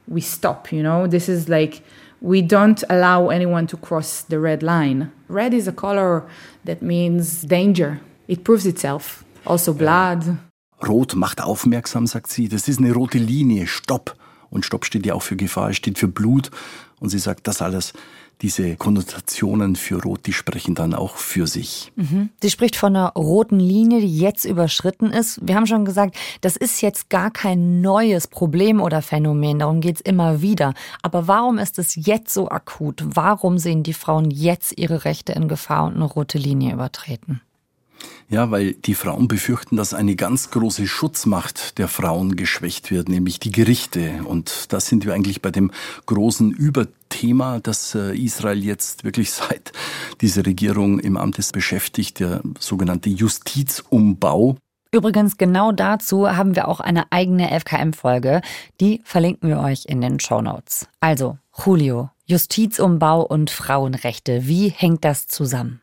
we 0.07 0.21
stop, 0.21 0.71
you 0.71 0.81
know. 0.81 1.07
This 1.07 1.27
is 1.27 1.49
like 1.49 1.81
we 2.21 2.41
don't 2.41 2.83
allow 2.89 3.29
anyone 3.29 3.67
to 3.67 3.77
cross 3.77 4.21
the 4.21 4.39
red 4.39 4.63
line. 4.63 5.11
Red 5.27 5.53
is 5.53 5.67
a 5.67 5.71
color 5.71 6.23
that 6.65 6.81
means 6.81 7.41
danger. 7.41 7.99
It 8.27 8.43
proves 8.43 8.65
itself. 8.65 9.23
Also 9.45 9.73
blood. 9.73 10.37
Rot 10.87 11.15
macht 11.15 11.41
aufmerksam, 11.41 12.07
sagt 12.07 12.31
sie. 12.31 12.47
Das 12.47 12.67
ist 12.67 12.79
eine 12.79 12.93
rote 12.93 13.17
Linie. 13.17 13.67
Stopp. 13.67 14.15
Und 14.49 14.65
Stopp 14.65 14.85
steht 14.85 15.05
ja 15.05 15.13
auch 15.13 15.23
für 15.23 15.35
Gefahr, 15.35 15.73
steht 15.73 15.97
für 15.97 16.07
Blut. 16.07 16.51
Und 16.99 17.09
sie 17.09 17.19
sagt, 17.19 17.47
das 17.47 17.61
alles, 17.61 17.93
diese 18.41 18.75
Konnotationen 18.75 19.75
für 19.75 20.01
Rot, 20.01 20.25
die 20.25 20.33
sprechen 20.33 20.75
dann 20.75 20.93
auch 20.93 21.15
für 21.15 21.47
sich. 21.47 21.91
Mhm. 21.95 22.29
Sie 22.41 22.49
spricht 22.49 22.75
von 22.75 22.95
einer 22.95 23.09
roten 23.09 23.59
Linie, 23.59 24.01
die 24.01 24.17
jetzt 24.17 24.45
überschritten 24.45 25.11
ist. 25.11 25.39
Wir 25.43 25.55
haben 25.55 25.67
schon 25.67 25.85
gesagt, 25.85 26.15
das 26.41 26.55
ist 26.55 26.81
jetzt 26.81 27.09
gar 27.09 27.31
kein 27.31 27.81
neues 27.81 28.27
Problem 28.27 28.81
oder 28.81 29.01
Phänomen. 29.01 29.59
Darum 29.59 29.81
geht 29.81 29.97
es 29.97 30.01
immer 30.01 30.41
wieder. 30.41 30.73
Aber 31.03 31.27
warum 31.27 31.59
ist 31.59 31.77
es 31.77 31.95
jetzt 31.95 32.33
so 32.33 32.49
akut? 32.49 33.03
Warum 33.05 33.57
sehen 33.57 33.83
die 33.83 33.93
Frauen 33.93 34.31
jetzt 34.31 34.77
ihre 34.77 35.05
Rechte 35.05 35.33
in 35.33 35.47
Gefahr 35.47 35.85
und 35.85 35.95
eine 35.95 36.05
rote 36.05 36.37
Linie 36.37 36.73
übertreten? 36.73 37.41
Ja, 38.29 38.49
weil 38.49 38.73
die 38.73 38.95
Frauen 38.95 39.27
befürchten, 39.27 39.75
dass 39.75 39.93
eine 39.93 40.15
ganz 40.15 40.51
große 40.51 40.87
Schutzmacht 40.87 41.77
der 41.77 41.89
Frauen 41.89 42.35
geschwächt 42.37 42.89
wird, 42.89 43.09
nämlich 43.09 43.39
die 43.39 43.51
Gerichte. 43.51 44.21
Und 44.23 44.71
da 44.71 44.79
sind 44.79 45.05
wir 45.05 45.13
eigentlich 45.13 45.41
bei 45.41 45.51
dem 45.51 45.71
großen 46.05 46.51
Überthema 46.51 47.01
Thema, 47.11 47.59
das 47.59 47.93
äh, 47.93 48.17
Israel 48.17 48.63
jetzt 48.63 49.03
wirklich 49.03 49.31
seit 49.31 49.71
diese 50.21 50.45
Regierung 50.45 50.99
im 50.99 51.17
Amt 51.17 51.37
ist 51.37 51.53
beschäftigt, 51.53 52.19
der 52.19 52.41
sogenannte 52.57 53.09
Justizumbau. 53.09 54.55
Übrigens, 54.93 55.37
genau 55.37 55.71
dazu 55.71 56.29
haben 56.29 56.55
wir 56.55 56.67
auch 56.67 56.79
eine 56.79 57.11
eigene 57.11 57.57
FKM-Folge. 57.57 58.41
Die 58.81 59.01
verlinken 59.05 59.47
wir 59.47 59.59
euch 59.59 59.85
in 59.85 60.01
den 60.01 60.19
Show 60.19 60.41
Notes. 60.41 60.87
Also, 60.99 61.37
Julio, 61.63 62.09
Justizumbau 62.25 63.21
und 63.21 63.51
Frauenrechte, 63.51 64.47
wie 64.47 64.69
hängt 64.69 65.05
das 65.05 65.27
zusammen? 65.27 65.81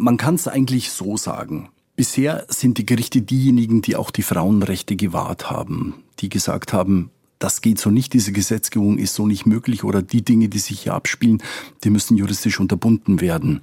Man 0.00 0.16
kann 0.16 0.36
es 0.36 0.46
eigentlich 0.46 0.92
so 0.92 1.16
sagen. 1.16 1.70
Bisher 1.96 2.46
sind 2.48 2.78
die 2.78 2.86
Gerichte 2.86 3.20
diejenigen, 3.20 3.82
die 3.82 3.96
auch 3.96 4.12
die 4.12 4.22
Frauenrechte 4.22 4.94
gewahrt 4.94 5.50
haben, 5.50 6.04
die 6.20 6.28
gesagt 6.28 6.72
haben, 6.72 7.10
das 7.40 7.62
geht 7.62 7.80
so 7.80 7.90
nicht, 7.90 8.12
diese 8.12 8.30
Gesetzgebung 8.30 8.98
ist 8.98 9.16
so 9.16 9.26
nicht 9.26 9.44
möglich 9.44 9.82
oder 9.82 10.00
die 10.00 10.22
Dinge, 10.22 10.48
die 10.48 10.60
sich 10.60 10.82
hier 10.82 10.94
abspielen, 10.94 11.42
die 11.82 11.90
müssen 11.90 12.16
juristisch 12.16 12.60
unterbunden 12.60 13.20
werden. 13.20 13.62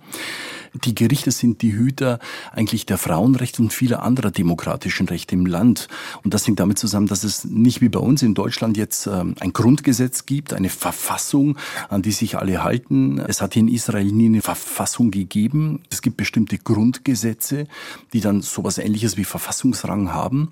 Die 0.84 0.94
Gerichte 0.94 1.32
sind 1.32 1.62
die 1.62 1.74
Hüter 1.74 2.20
eigentlich 2.52 2.86
der 2.86 2.98
Frauenrechte 2.98 3.62
und 3.62 3.72
vieler 3.72 4.04
anderer 4.04 4.32
demokratischen 4.32 5.08
Rechte 5.08 5.36
im 5.36 5.46
Land. 5.46 5.88
Und 6.24 6.34
das 6.34 6.46
hängt 6.46 6.60
damit 6.60 6.78
zusammen, 6.78 7.08
dass 7.08 7.24
es 7.24 7.46
nicht 7.46 7.82
wie 7.82 7.90
bei 7.90 8.00
uns 8.00 8.22
in 8.22 8.34
Deutschland 8.34 8.76
jetzt 8.78 9.08
ähm, 9.08 9.36
ein 9.40 9.54
Grundgesetz 9.54 10.26
gibt, 10.26 10.54
eine 10.54 10.70
Verfassung, 10.70 11.58
an 11.90 12.02
die 12.02 12.12
sich 12.12 12.38
alle 12.38 12.64
halten. 12.64 13.20
Es 13.20 13.42
hat 13.42 13.54
hier 13.54 13.62
in 13.62 13.70
Israel 13.70 14.12
nie 14.12 14.26
eine 14.26 14.42
Verfassung 14.42 15.12
gegeben. 15.12 15.82
Es 15.90 16.02
gibt 16.02 16.18
bestimmte 16.18 16.58
Grundgesetze, 16.58 17.68
die 18.14 18.20
dann 18.20 18.42
sowas 18.42 18.78
ähnliches 18.78 19.18
wie 19.18 19.24
Verfassungsrang 19.24 20.14
haben 20.14 20.52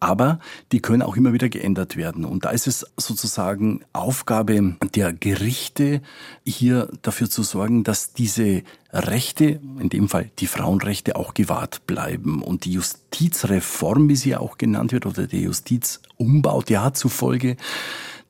aber 0.00 0.40
die 0.72 0.80
können 0.80 1.02
auch 1.02 1.16
immer 1.16 1.32
wieder 1.32 1.48
geändert 1.48 1.96
werden. 1.96 2.24
Und 2.24 2.44
da 2.44 2.50
ist 2.50 2.66
es 2.66 2.86
sozusagen 2.96 3.80
Aufgabe 3.92 4.76
der 4.94 5.12
Gerichte, 5.12 6.02
hier 6.44 6.88
dafür 7.02 7.30
zu 7.30 7.42
sorgen, 7.42 7.84
dass 7.84 8.12
diese 8.12 8.62
Rechte, 8.92 9.60
in 9.78 9.88
dem 9.88 10.08
Fall 10.08 10.30
die 10.38 10.46
Frauenrechte, 10.46 11.16
auch 11.16 11.34
gewahrt 11.34 11.86
bleiben. 11.86 12.42
Und 12.42 12.64
die 12.64 12.72
Justizreform, 12.72 14.08
wie 14.08 14.16
sie 14.16 14.36
auch 14.36 14.58
genannt 14.58 14.92
wird, 14.92 15.06
oder 15.06 15.26
der 15.26 15.40
Justizumbau, 15.40 16.62
der 16.62 16.84
hat 16.84 16.96
zufolge, 16.96 17.56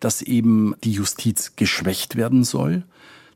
dass 0.00 0.22
eben 0.22 0.74
die 0.84 0.92
Justiz 0.92 1.52
geschwächt 1.56 2.16
werden 2.16 2.44
soll, 2.44 2.84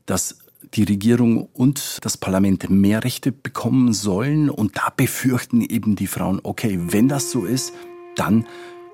dass 0.05 0.39
die 0.73 0.83
Regierung 0.83 1.49
und 1.53 1.99
das 2.01 2.17
Parlament 2.17 2.69
mehr 2.69 3.03
Rechte 3.03 3.31
bekommen 3.31 3.93
sollen. 3.93 4.49
Und 4.49 4.77
da 4.77 4.91
befürchten 4.95 5.61
eben 5.61 5.95
die 5.95 6.07
Frauen, 6.07 6.39
okay, 6.43 6.79
wenn 6.81 7.07
das 7.07 7.31
so 7.31 7.45
ist, 7.45 7.73
dann 8.15 8.45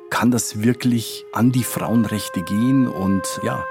kann 0.09 0.31
das 0.31 0.63
wirklich 0.63 1.23
an 1.33 1.51
die 1.51 1.63
Frauenrechte 1.63 2.41
gehen 2.43 2.87
und 2.87 3.23
ja. 3.43 3.63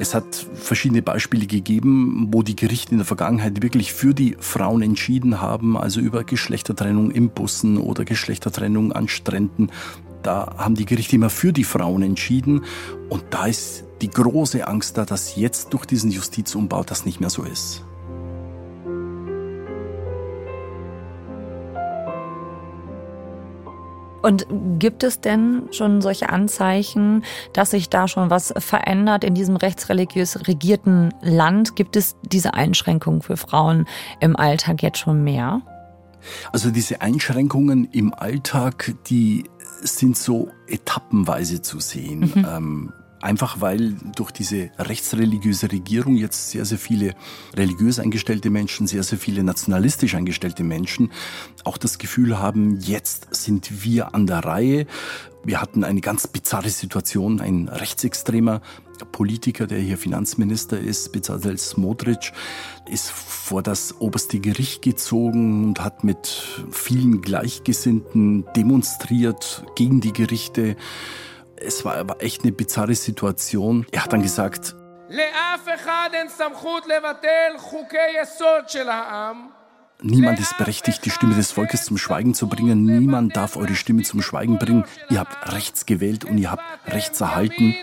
Es 0.00 0.14
hat 0.14 0.46
verschiedene 0.54 1.02
Beispiele 1.02 1.46
gegeben, 1.46 2.28
wo 2.30 2.42
die 2.42 2.56
Gerichte 2.56 2.92
in 2.92 2.96
der 2.96 3.06
Vergangenheit 3.06 3.62
wirklich 3.62 3.92
für 3.92 4.14
die 4.14 4.34
Frauen 4.40 4.80
entschieden 4.80 5.42
haben, 5.42 5.76
also 5.76 6.00
über 6.00 6.24
Geschlechtertrennung 6.24 7.10
im 7.10 7.28
Bussen 7.28 7.76
oder 7.76 8.06
Geschlechtertrennung 8.06 8.92
an 8.92 9.08
Stränden. 9.08 9.70
Da 10.22 10.54
haben 10.56 10.74
die 10.74 10.86
Gerichte 10.86 11.16
immer 11.16 11.28
für 11.28 11.52
die 11.52 11.64
Frauen 11.64 12.02
entschieden 12.02 12.64
und 13.10 13.24
da 13.28 13.44
ist 13.44 13.84
die 14.00 14.08
große 14.08 14.66
Angst 14.66 14.96
da, 14.96 15.04
dass 15.04 15.36
jetzt 15.36 15.74
durch 15.74 15.84
diesen 15.84 16.10
Justizumbau 16.10 16.82
das 16.82 17.04
nicht 17.04 17.20
mehr 17.20 17.28
so 17.28 17.42
ist. 17.42 17.84
Und 24.22 24.46
gibt 24.78 25.02
es 25.02 25.20
denn 25.20 25.68
schon 25.72 26.00
solche 26.02 26.28
Anzeichen, 26.28 27.24
dass 27.52 27.70
sich 27.70 27.88
da 27.88 28.08
schon 28.08 28.30
was 28.30 28.52
verändert 28.58 29.24
in 29.24 29.34
diesem 29.34 29.56
rechtsreligiös 29.56 30.46
regierten 30.46 31.14
Land? 31.22 31.76
Gibt 31.76 31.96
es 31.96 32.16
diese 32.22 32.54
Einschränkungen 32.54 33.22
für 33.22 33.36
Frauen 33.36 33.86
im 34.20 34.36
Alltag 34.36 34.82
jetzt 34.82 34.98
schon 34.98 35.24
mehr? 35.24 35.62
Also 36.52 36.70
diese 36.70 37.00
Einschränkungen 37.00 37.88
im 37.92 38.12
Alltag, 38.12 38.94
die 39.06 39.44
sind 39.82 40.16
so 40.16 40.48
etappenweise 40.66 41.62
zu 41.62 41.80
sehen. 41.80 42.32
Mhm. 42.34 42.46
Ähm, 42.48 42.92
Einfach 43.20 43.60
weil 43.60 43.96
durch 44.16 44.30
diese 44.30 44.70
rechtsreligiöse 44.78 45.70
Regierung 45.70 46.16
jetzt 46.16 46.50
sehr, 46.50 46.64
sehr 46.64 46.78
viele 46.78 47.14
religiös 47.54 47.98
eingestellte 47.98 48.48
Menschen, 48.48 48.86
sehr, 48.86 49.02
sehr 49.02 49.18
viele 49.18 49.42
nationalistisch 49.42 50.14
eingestellte 50.14 50.64
Menschen 50.64 51.12
auch 51.64 51.76
das 51.76 51.98
Gefühl 51.98 52.38
haben, 52.38 52.80
jetzt 52.80 53.34
sind 53.34 53.84
wir 53.84 54.14
an 54.14 54.26
der 54.26 54.38
Reihe. 54.38 54.86
Wir 55.44 55.60
hatten 55.60 55.84
eine 55.84 56.00
ganz 56.00 56.26
bizarre 56.26 56.70
Situation. 56.70 57.40
Ein 57.40 57.68
rechtsextremer 57.68 58.62
Politiker, 59.12 59.66
der 59.66 59.78
hier 59.78 59.98
Finanzminister 59.98 60.78
ist, 60.78 61.12
Bezalel 61.12 61.58
Smotrich, 61.58 62.32
ist 62.88 63.10
vor 63.10 63.62
das 63.62 64.00
oberste 64.00 64.40
Gericht 64.40 64.82
gezogen 64.82 65.64
und 65.64 65.80
hat 65.80 66.04
mit 66.04 66.42
vielen 66.70 67.20
Gleichgesinnten 67.20 68.46
demonstriert 68.56 69.64
gegen 69.76 70.00
die 70.00 70.12
Gerichte. 70.12 70.76
Es 71.60 71.84
war 71.84 71.96
aber 71.96 72.22
echt 72.22 72.42
eine 72.42 72.52
bizarre 72.52 72.94
Situation. 72.94 73.86
Er 73.92 74.04
hat 74.04 74.12
dann 74.12 74.22
gesagt, 74.22 74.74
Niemand 80.02 80.38
ist 80.38 80.56
berechtigt, 80.56 81.04
die 81.04 81.10
Stimme 81.10 81.34
des 81.34 81.52
Volkes 81.52 81.84
zum 81.84 81.98
Schweigen 81.98 82.32
zu 82.32 82.48
bringen. 82.48 82.84
Niemand 82.84 83.36
darf 83.36 83.56
eure 83.56 83.74
Stimme 83.74 84.02
zum 84.02 84.22
Schweigen 84.22 84.58
bringen. 84.58 84.84
Ihr 85.10 85.18
habt 85.18 85.52
rechts 85.52 85.84
gewählt 85.84 86.24
und 86.24 86.38
ihr 86.38 86.50
habt 86.50 86.62
rechts 86.86 87.20
erhalten. 87.20 87.74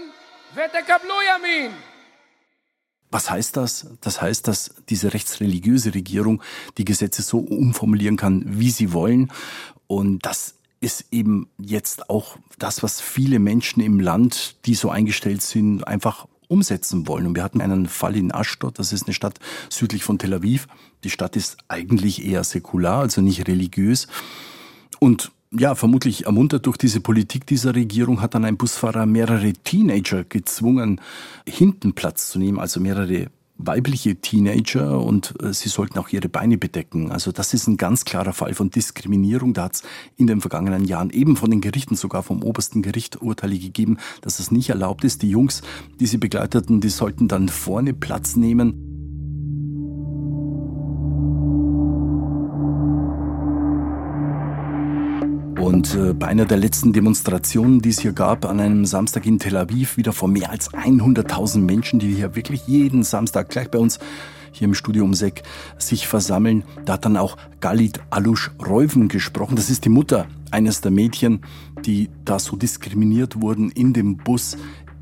Was 3.12 3.30
heißt 3.30 3.56
das? 3.56 3.88
Das 4.02 4.22
heißt, 4.22 4.48
dass 4.48 4.76
diese 4.90 5.14
rechtsreligiöse 5.14 5.94
Regierung 5.94 6.42
die 6.78 6.86
Gesetze 6.86 7.22
so 7.22 7.40
umformulieren 7.40 8.18
kann, 8.18 8.44
wie 8.48 8.72
sie 8.72 8.94
wollen. 8.94 9.32
Und 9.86 10.26
das 10.26 10.56
ist 10.80 11.06
eben 11.12 11.50
jetzt 11.58 12.10
auch 12.10 12.38
das, 12.60 12.84
was 12.84 13.02
viele 13.02 13.40
Menschen 13.40 13.82
im 13.82 14.00
Land, 14.00 14.56
die 14.66 14.76
so 14.76 14.90
eingestellt 14.90 15.42
sind, 15.42 15.88
einfach 15.88 16.28
umsetzen 16.48 17.08
wollen. 17.08 17.28
Und 17.28 17.36
wir 17.36 17.44
hatten 17.44 17.62
einen 17.62 17.88
Fall 17.88 18.16
in 18.16 18.34
Ashdod, 18.34 18.80
das 18.80 18.94
ist 18.94 19.06
eine 19.06 19.14
Stadt 19.14 19.40
südlich 19.70 20.04
von 20.04 20.18
Tel 20.18 20.34
Aviv. 20.34 20.68
Die 21.04 21.10
Stadt 21.10 21.36
ist 21.36 21.58
eigentlich 21.68 22.26
eher 22.26 22.44
säkular, 22.44 23.02
also 23.02 23.22
nicht 23.22 23.48
religiös. 23.48 24.08
Und 25.00 25.32
ja, 25.52 25.76
vermutlich 25.76 26.26
ermuntert 26.26 26.66
durch 26.66 26.78
diese 26.78 27.00
Politik 27.00 27.46
dieser 27.46 27.74
Regierung 27.74 28.22
hat 28.22 28.36
dann 28.36 28.46
ein 28.46 28.58
Busfahrer 28.58 29.06
mehrere 29.06 29.54
Teenager 29.54 30.24
gezwungen, 30.24 31.00
hinten 31.48 31.94
Platz 31.94 32.30
zu 32.30 32.40
nehmen, 32.40 32.60
also 32.60 32.80
mehrere 32.80 33.28
weibliche 33.58 34.16
Teenager 34.16 35.02
und 35.02 35.34
äh, 35.42 35.54
sie 35.54 35.70
sollten 35.70 35.98
auch 36.00 36.10
ihre 36.10 36.30
Beine 36.30 36.58
bedecken. 36.58 37.12
Also 37.12 37.32
das 37.32 37.54
ist 37.54 37.68
ein 37.68 37.78
ganz 37.78 38.06
klarer 38.06 38.34
Fall 38.34 38.54
von 38.54 38.70
Diskriminierung. 38.70 39.54
Da 39.54 39.66
hat 39.66 39.76
es 39.76 39.84
in 40.16 40.28
den 40.28 40.42
vergangenen 40.42 40.86
Jahren 40.86 41.10
eben 41.10 41.36
von 41.36 41.50
den 41.50 41.62
Gerichten, 41.62 41.96
sogar 41.96 42.24
vom 42.24 42.44
obersten 42.44 42.82
Gericht 42.82 43.22
Urteile 43.22 43.58
gegeben, 43.58 43.98
dass 44.22 44.40
es 44.40 44.52
nicht 44.52 44.70
erlaubt 44.70 45.04
ist. 45.04 45.22
Die 45.22 45.30
Jungs, 45.30 45.62
die 46.00 46.06
sie 46.06 46.18
begleiteten, 46.18 46.82
die 46.82 46.90
sollten 46.90 47.28
dann 47.28 47.50
vorne 47.50 47.94
Platz 47.94 48.36
nehmen. 48.36 48.97
Und 55.68 55.96
äh, 55.96 56.14
bei 56.14 56.28
einer 56.28 56.46
der 56.46 56.56
letzten 56.56 56.94
Demonstrationen, 56.94 57.82
die 57.82 57.90
es 57.90 58.00
hier 58.00 58.14
gab, 58.14 58.46
an 58.46 58.62
einem 58.62 58.86
Samstag 58.86 59.26
in 59.26 59.38
Tel 59.38 59.58
Aviv, 59.58 59.98
wieder 59.98 60.14
vor 60.14 60.30
mehr 60.30 60.50
als 60.50 60.72
100.000 60.72 61.60
Menschen, 61.60 62.00
die 62.00 62.14
hier 62.14 62.38
wirklich 62.38 62.66
jeden 62.68 63.04
Samstag 63.04 63.50
gleich 63.50 63.70
bei 63.70 63.78
uns 63.78 64.00
hier 64.54 64.64
im 64.64 64.74
Studio 64.74 65.04
um 65.04 65.14
Seck 65.14 65.44
sich 65.78 66.08
versammeln. 66.08 66.64
Da 66.86 66.94
hat 66.94 67.04
dann 67.04 67.18
auch 67.18 67.36
Galit 67.60 68.00
Alush 68.12 68.52
Reuven 68.66 69.10
gesprochen. 69.10 69.58
Das 69.58 69.70
ist 69.70 69.84
die 69.84 69.90
Mutter 69.90 70.28
eines 70.52 70.80
der 70.80 70.92
Mädchen, 70.92 71.42
die 71.86 72.10
da 72.24 72.40
so 72.40 72.56
diskriminiert 72.56 73.42
wurden 73.42 73.70
in 73.70 73.92
dem 73.92 74.16
Bus 74.16 74.56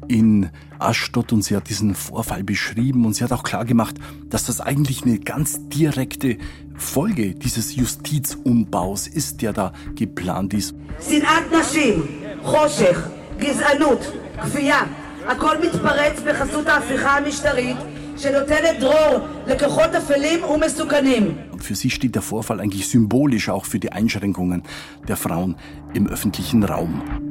in 0.09 0.51
Aschdod 0.79 1.33
und 1.33 1.45
sie 1.45 1.57
hat 1.57 1.69
diesen 1.69 1.95
Vorfall 1.95 2.43
beschrieben 2.43 3.05
und 3.05 3.15
sie 3.15 3.23
hat 3.25 3.33
auch 3.33 3.43
klar 3.43 3.65
gemacht, 3.65 3.97
dass 4.29 4.45
das 4.45 4.61
eigentlich 4.61 5.03
eine 5.03 5.19
ganz 5.19 5.69
direkte 5.69 6.39
Folge 6.77 7.35
dieses 7.35 7.77
Justizumbaus 7.77 9.07
ist, 9.07 9.43
der 9.43 9.53
da 9.53 9.73
geplant 9.95 10.55
ist. 10.55 10.75
שנאת 11.01 11.53
נשים, 11.53 12.03
חושך, 12.43 13.09
גזענות, 13.39 14.13
כפייה, 14.43 14.81
הכל 15.27 15.57
מתפרץ 15.61 16.21
בחסות 16.27 16.67
ההפיכה 16.67 17.17
המשטרית 17.17 17.77
שנותנת 18.17 18.79
דרור 18.81 19.19
לכוחות 19.47 19.95
אפלים 19.95 20.45
ומסוכנים. 20.45 21.37
Für 21.59 21.75
sie 21.75 21.91
steht 21.91 22.15
der 22.15 22.23
Vorfall 22.23 22.59
eigentlich 22.61 22.89
symbolisch 22.89 23.49
auch 23.51 23.67
für 23.67 23.79
die 23.79 23.93
Einschränkungen 23.93 24.63
der 25.09 25.17
Frauen 25.17 25.57
im 25.93 26.07
öffentlichen 26.09 26.65
Raum. 26.65 27.24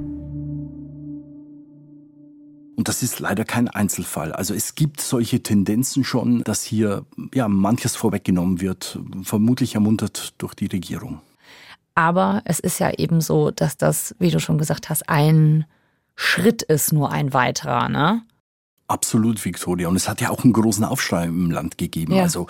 Und 2.77 2.89
das 2.89 3.03
ist 3.03 3.21
leider 3.21 3.45
kein 3.45 3.69
Einzelfall. 3.69 4.33
Also 4.33 4.53
es 4.55 4.75
gibt 4.75 5.01
solche 5.01 5.43
Tendenzen 5.43 6.03
schon, 6.05 6.43
dass 6.43 6.65
hier 6.65 7.05
ja 7.33 7.49
manches 7.49 7.95
vorweggenommen 7.95 8.61
wird, 8.61 8.99
vermutlich 9.23 9.75
ermuntert 9.75 10.35
durch 10.39 10.55
die 10.55 10.67
Regierung. 10.67 11.21
Aber 11.95 12.43
es 12.45 12.59
ist 12.59 12.81
ja 12.81 12.91
eben 12.91 13.21
so, 13.21 13.51
dass 13.53 13.77
das, 13.77 14.17
wie 14.19 14.31
du 14.31 14.41
schon 14.41 14.59
gesagt 14.59 14.91
hast, 14.91 15.09
ein 15.09 15.65
Schritt 16.17 16.63
ist, 16.63 16.93
nur 16.93 17.13
ein 17.13 17.33
weiterer, 17.33 17.89
ne? 17.89 18.23
Absolut, 18.87 19.45
Victoria. 19.45 19.89
Und 19.89 19.97
es 19.97 20.09
hat 20.09 20.21
ja 20.21 20.31
auch 20.31 20.45
einen 20.45 20.53
großen 20.53 20.85
Aufschrei 20.85 21.25
im 21.25 21.51
Land 21.51 21.79
gegeben. 21.79 22.15
Ja. 22.15 22.25
Also 22.25 22.49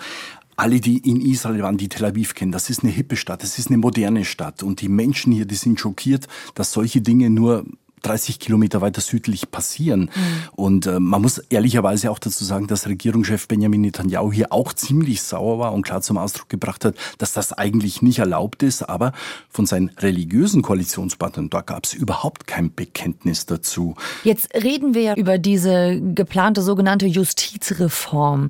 alle, 0.57 0.79
die 0.79 0.97
in 0.97 1.21
Israel 1.21 1.61
waren, 1.63 1.77
die 1.77 1.89
Tel 1.89 2.05
Aviv 2.05 2.33
kennen, 2.33 2.51
das 2.51 2.69
ist 2.69 2.83
eine 2.83 2.91
hippe 2.91 3.15
Stadt, 3.15 3.43
das 3.43 3.59
ist 3.59 3.67
eine 3.67 3.77
moderne 3.77 4.25
Stadt. 4.25 4.63
Und 4.63 4.81
die 4.81 4.89
Menschen 4.89 5.31
hier, 5.31 5.45
die 5.45 5.55
sind 5.55 5.79
schockiert, 5.79 6.27
dass 6.55 6.71
solche 6.71 7.01
Dinge 7.01 7.29
nur 7.29 7.65
30 8.01 8.39
Kilometer 8.39 8.81
weiter 8.81 9.01
südlich 9.01 9.49
passieren. 9.51 10.11
Und 10.55 10.85
äh, 10.85 10.99
man 10.99 11.21
muss 11.21 11.37
ehrlicherweise 11.37 12.11
auch 12.11 12.19
dazu 12.19 12.43
sagen, 12.43 12.67
dass 12.67 12.87
Regierungschef 12.87 13.47
Benjamin 13.47 13.81
Netanyahu 13.81 14.31
hier 14.31 14.53
auch 14.53 14.73
ziemlich 14.73 15.21
sauer 15.21 15.59
war 15.59 15.73
und 15.73 15.81
klar 15.81 16.01
zum 16.01 16.17
Ausdruck 16.17 16.49
gebracht 16.49 16.85
hat, 16.85 16.95
dass 17.17 17.33
das 17.33 17.53
eigentlich 17.53 18.01
nicht 18.01 18.19
erlaubt 18.19 18.63
ist. 18.63 18.83
Aber 18.83 19.11
von 19.49 19.65
seinen 19.65 19.89
religiösen 19.89 20.61
Koalitionspartnern, 20.61 21.49
da 21.49 21.61
gab 21.61 21.85
es 21.85 21.93
überhaupt 21.93 22.47
kein 22.47 22.73
Bekenntnis 22.73 23.45
dazu. 23.45 23.95
Jetzt 24.23 24.53
reden 24.53 24.93
wir 24.93 25.01
ja 25.01 25.13
über 25.15 25.37
diese 25.37 25.99
geplante 26.01 26.61
sogenannte 26.61 27.07
Justizreform. 27.07 28.49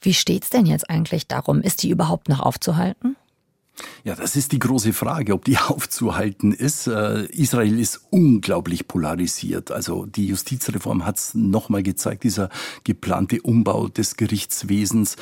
Wie 0.00 0.14
steht's 0.14 0.50
denn 0.50 0.66
jetzt 0.66 0.88
eigentlich 0.88 1.26
darum? 1.26 1.60
Ist 1.60 1.82
die 1.82 1.90
überhaupt 1.90 2.28
noch 2.28 2.40
aufzuhalten? 2.40 3.16
Ja, 4.04 4.14
das 4.14 4.36
ist 4.36 4.52
die 4.52 4.58
große 4.58 4.92
Frage, 4.92 5.34
ob 5.34 5.44
die 5.44 5.58
aufzuhalten 5.68 6.52
ist. 6.52 6.86
Äh, 6.86 7.26
Israel 7.26 7.78
ist 7.78 8.00
unglaublich 8.10 8.88
polarisiert. 8.88 9.70
Also 9.70 10.06
die 10.06 10.26
Justizreform 10.28 11.04
hat 11.04 11.18
es 11.18 11.34
nochmal 11.34 11.82
gezeigt, 11.82 12.24
dieser 12.24 12.48
geplante 12.84 13.42
Umbau 13.42 13.88
des 13.88 14.16
Gerichtswesens. 14.16 15.16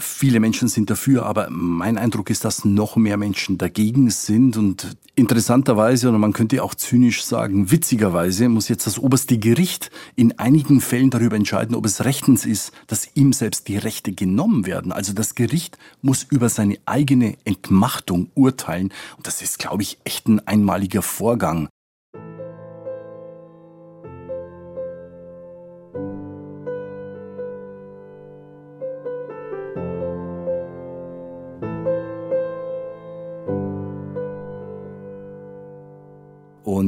Viele 0.00 0.40
Menschen 0.40 0.68
sind 0.68 0.88
dafür, 0.88 1.26
aber 1.26 1.48
mein 1.50 1.98
Eindruck 1.98 2.30
ist, 2.30 2.44
dass 2.44 2.64
noch 2.64 2.96
mehr 2.96 3.18
Menschen 3.18 3.58
dagegen 3.58 4.08
sind. 4.10 4.56
Und 4.56 4.96
interessanterweise, 5.14 6.08
oder 6.08 6.18
man 6.18 6.32
könnte 6.32 6.62
auch 6.64 6.74
zynisch 6.74 7.22
sagen, 7.22 7.70
witzigerweise, 7.70 8.48
muss 8.48 8.68
jetzt 8.68 8.86
das 8.86 8.98
oberste 8.98 9.36
Gericht 9.36 9.90
in 10.16 10.38
einigen 10.38 10.80
Fällen 10.80 11.10
darüber 11.10 11.36
entscheiden, 11.36 11.74
ob 11.74 11.84
es 11.84 12.04
rechtens 12.04 12.46
ist, 12.46 12.72
dass 12.86 13.10
ihm 13.14 13.34
selbst 13.34 13.68
die 13.68 13.76
Rechte 13.76 14.12
genommen 14.12 14.64
werden. 14.64 14.90
Also 14.90 15.12
das 15.12 15.34
Gericht 15.34 15.76
muss 16.00 16.22
über 16.22 16.48
seine 16.48 16.78
eigene 16.86 17.36
Entmachtung 17.44 18.30
urteilen. 18.34 18.92
Und 19.18 19.26
das 19.26 19.42
ist, 19.42 19.58
glaube 19.58 19.82
ich, 19.82 19.98
echt 20.04 20.28
ein 20.28 20.46
einmaliger 20.46 21.02
Vorgang. 21.02 21.68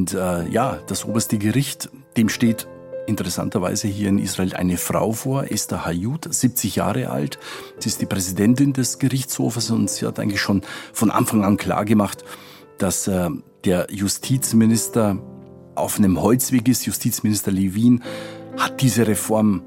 Und 0.02 0.14
äh, 0.16 0.50
ja, 0.50 0.80
das 0.88 1.06
oberste 1.06 1.38
Gericht, 1.38 1.90
dem 2.18 2.30
steht 2.30 2.68
interessanterweise 3.06 3.88
hier 3.88 4.10
in 4.10 4.18
Israel 4.18 4.54
eine 4.54 4.78
Frau 4.78 5.14
vor, 5.14 5.52
Esther 5.52 5.86
Hayut, 5.86 6.28
70 6.30 6.76
Jahre 6.76 7.10
alt. 7.10 7.38
Sie 7.78 7.88
ist 7.88 8.02
die 8.02 8.08
Präsidentin 8.08 8.74
des 8.74 9.00
Gerichtshofes 9.00 9.70
und 9.70 9.90
sie 9.90 10.06
hat 10.06 10.20
eigentlich 10.20 10.42
schon 10.42 10.64
von 10.92 11.12
Anfang 11.12 11.46
an 11.46 11.58
klar 11.58 11.86
gemacht, 11.86 12.26
dass 12.80 13.08
äh, 13.08 13.30
der 13.64 13.88
Justizminister 13.92 15.20
auf 15.76 16.00
einem 16.00 16.22
Holzweg 16.22 16.68
ist. 16.68 16.86
Justizminister 16.86 17.52
Levin 17.52 18.04
hat 18.58 18.82
diese 18.82 19.08
Reform 19.08 19.62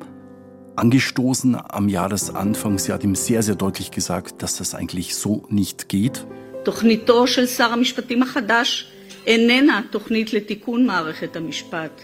angestoßen 0.74 1.56
am 1.56 1.88
Jahresanfang. 1.88 2.78
Sie 2.78 2.92
hat 2.92 3.04
ihm 3.04 3.14
sehr, 3.14 3.42
sehr 3.44 3.54
deutlich 3.54 3.92
gesagt, 3.92 4.42
dass 4.42 4.56
das 4.56 4.74
eigentlich 4.74 5.14
so 5.14 5.46
nicht 5.48 5.88
geht. 5.88 6.26
תוכניתו 6.62 7.26
של 7.26 7.46
שר 7.46 7.72
המשפטים 7.72 8.22
החדש 8.22 8.90
איננה 9.26 9.80
תוכנית 9.90 10.32
לתיקון 10.32 10.86
מערכת 10.86 11.36
המשפט, 11.36 12.00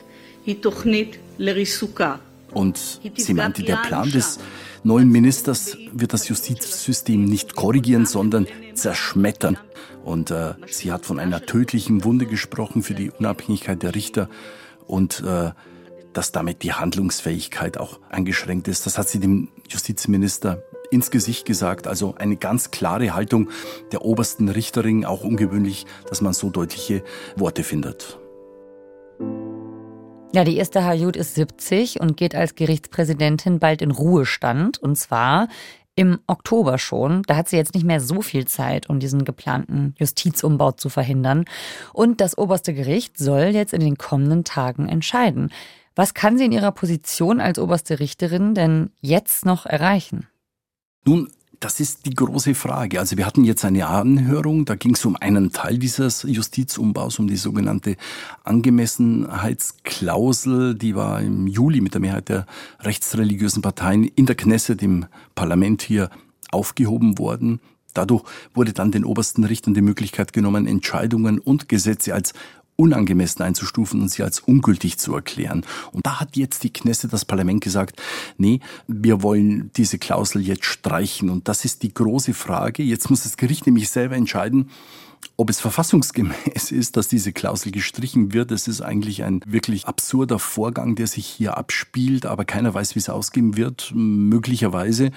היא 0.46 0.56
תוכנית 0.60 1.16
לריסוקה. 1.38 2.16
Und 2.52 2.78
sie 3.16 3.34
meinte, 3.34 3.62
der 3.64 3.76
Plan 3.88 4.10
des 4.10 4.38
neuen 4.82 5.10
Ministers 5.10 5.76
wird 5.92 6.12
das 6.12 6.28
Justizsystem 6.28 7.24
nicht 7.24 7.56
korrigieren, 7.56 8.06
sondern 8.06 8.46
zerschmettern. 8.74 9.58
Und 10.04 10.30
äh, 10.30 10.54
sie 10.68 10.92
hat 10.92 11.04
von 11.04 11.18
einer 11.18 11.44
tödlichen 11.44 12.04
Wunde 12.04 12.26
gesprochen 12.26 12.82
für 12.82 12.94
die 12.94 13.10
Unabhängigkeit 13.10 13.82
der 13.82 13.94
Richter 13.94 14.30
und 14.86 15.22
äh, 15.26 15.50
dass 16.12 16.32
damit 16.32 16.62
die 16.62 16.72
Handlungsfähigkeit 16.72 17.76
auch 17.76 17.98
eingeschränkt 18.08 18.68
ist. 18.68 18.86
Das 18.86 18.96
hat 18.96 19.08
sie 19.08 19.18
dem 19.18 19.48
Justizminister 19.68 20.62
ins 20.91 21.09
Gesicht 21.09 21.45
gesagt. 21.45 21.87
Also 21.87 22.13
eine 22.17 22.37
ganz 22.37 22.69
klare 22.69 23.15
Haltung 23.15 23.49
der 23.91 24.05
obersten 24.05 24.49
Richterin, 24.49 25.05
auch 25.05 25.23
ungewöhnlich, 25.23 25.85
dass 26.07 26.21
man 26.21 26.33
so 26.33 26.51
deutliche 26.51 27.03
Worte 27.35 27.63
findet. 27.63 28.19
Ja, 30.33 30.45
die 30.45 30.55
erste 30.55 30.85
Hayut 30.85 31.17
ist 31.17 31.35
70 31.35 31.99
und 31.99 32.15
geht 32.15 32.35
als 32.35 32.55
Gerichtspräsidentin 32.55 33.59
bald 33.59 33.81
in 33.81 33.91
Ruhestand. 33.91 34.77
Und 34.77 34.95
zwar 34.95 35.49
im 35.95 36.19
Oktober 36.27 36.77
schon. 36.77 37.23
Da 37.23 37.35
hat 37.35 37.49
sie 37.49 37.57
jetzt 37.57 37.73
nicht 37.73 37.85
mehr 37.85 37.99
so 37.99 38.21
viel 38.21 38.47
Zeit, 38.47 38.89
um 38.89 38.99
diesen 38.99 39.25
geplanten 39.25 39.93
Justizumbau 39.97 40.71
zu 40.71 40.89
verhindern. 40.89 41.45
Und 41.93 42.21
das 42.21 42.37
oberste 42.37 42.73
Gericht 42.73 43.17
soll 43.17 43.47
jetzt 43.47 43.73
in 43.73 43.81
den 43.81 43.97
kommenden 43.97 44.43
Tagen 44.43 44.87
entscheiden. 44.87 45.51
Was 45.95 46.13
kann 46.13 46.37
sie 46.37 46.45
in 46.45 46.53
ihrer 46.53 46.71
Position 46.71 47.41
als 47.41 47.59
oberste 47.59 47.99
Richterin 47.99 48.55
denn 48.55 48.91
jetzt 49.01 49.45
noch 49.45 49.65
erreichen? 49.65 50.27
Nun, 51.03 51.29
das 51.59 51.79
ist 51.79 52.05
die 52.05 52.13
große 52.15 52.53
Frage. 52.55 52.99
Also 52.99 53.17
wir 53.17 53.25
hatten 53.25 53.43
jetzt 53.43 53.65
eine 53.65 53.87
Anhörung, 53.87 54.65
da 54.65 54.75
ging 54.75 54.93
es 54.93 55.03
um 55.05 55.15
einen 55.15 55.51
Teil 55.51 55.79
dieses 55.79 56.21
Justizumbaus, 56.23 57.17
um 57.17 57.27
die 57.27 57.37
sogenannte 57.37 57.97
Angemessenheitsklausel, 58.43 60.75
die 60.75 60.95
war 60.95 61.21
im 61.21 61.47
Juli 61.47 61.81
mit 61.81 61.93
der 61.93 62.01
Mehrheit 62.01 62.29
der 62.29 62.45
rechtsreligiösen 62.79 63.61
Parteien 63.61 64.03
in 64.03 64.25
der 64.25 64.35
Knesset, 64.35 64.83
im 64.83 65.05
Parlament 65.35 65.83
hier 65.83 66.09
aufgehoben 66.51 67.17
worden. 67.17 67.61
Dadurch 67.93 68.23
wurde 68.53 68.73
dann 68.73 68.91
den 68.91 69.05
obersten 69.05 69.43
Richtern 69.43 69.73
die 69.73 69.81
Möglichkeit 69.81 70.33
genommen, 70.33 70.67
Entscheidungen 70.67 71.39
und 71.39 71.67
Gesetze 71.67 72.13
als 72.13 72.33
unangemessen 72.75 73.43
einzustufen 73.43 74.01
und 74.01 74.09
sie 74.09 74.23
als 74.23 74.39
ungültig 74.39 74.97
zu 74.97 75.13
erklären. 75.13 75.65
Und 75.91 76.05
da 76.05 76.19
hat 76.19 76.35
jetzt 76.35 76.63
die 76.63 76.73
Knesset, 76.73 77.13
das 77.13 77.25
Parlament 77.25 77.61
gesagt, 77.61 78.01
nee, 78.37 78.59
wir 78.87 79.21
wollen 79.21 79.71
diese 79.77 79.99
Klausel 79.99 80.41
jetzt 80.41 80.65
streichen. 80.65 81.29
Und 81.29 81.47
das 81.47 81.65
ist 81.65 81.83
die 81.83 81.93
große 81.93 82.33
Frage. 82.33 82.83
Jetzt 82.83 83.09
muss 83.09 83.23
das 83.23 83.37
Gericht 83.37 83.65
nämlich 83.65 83.89
selber 83.89 84.15
entscheiden, 84.15 84.69
ob 85.37 85.49
es 85.49 85.59
verfassungsgemäß 85.59 86.71
ist, 86.71 86.97
dass 86.97 87.07
diese 87.07 87.33
Klausel 87.33 87.71
gestrichen 87.71 88.33
wird. 88.33 88.51
Es 88.51 88.67
ist 88.67 88.81
eigentlich 88.81 89.23
ein 89.23 89.41
wirklich 89.45 89.87
absurder 89.87 90.39
Vorgang, 90.39 90.95
der 90.95 91.07
sich 91.07 91.27
hier 91.27 91.57
abspielt, 91.57 92.25
aber 92.25 92.45
keiner 92.45 92.73
weiß, 92.73 92.95
wie 92.95 92.99
es 92.99 93.09
ausgehen 93.09 93.57
wird. 93.57 93.91
Möglicherweise 93.93 95.11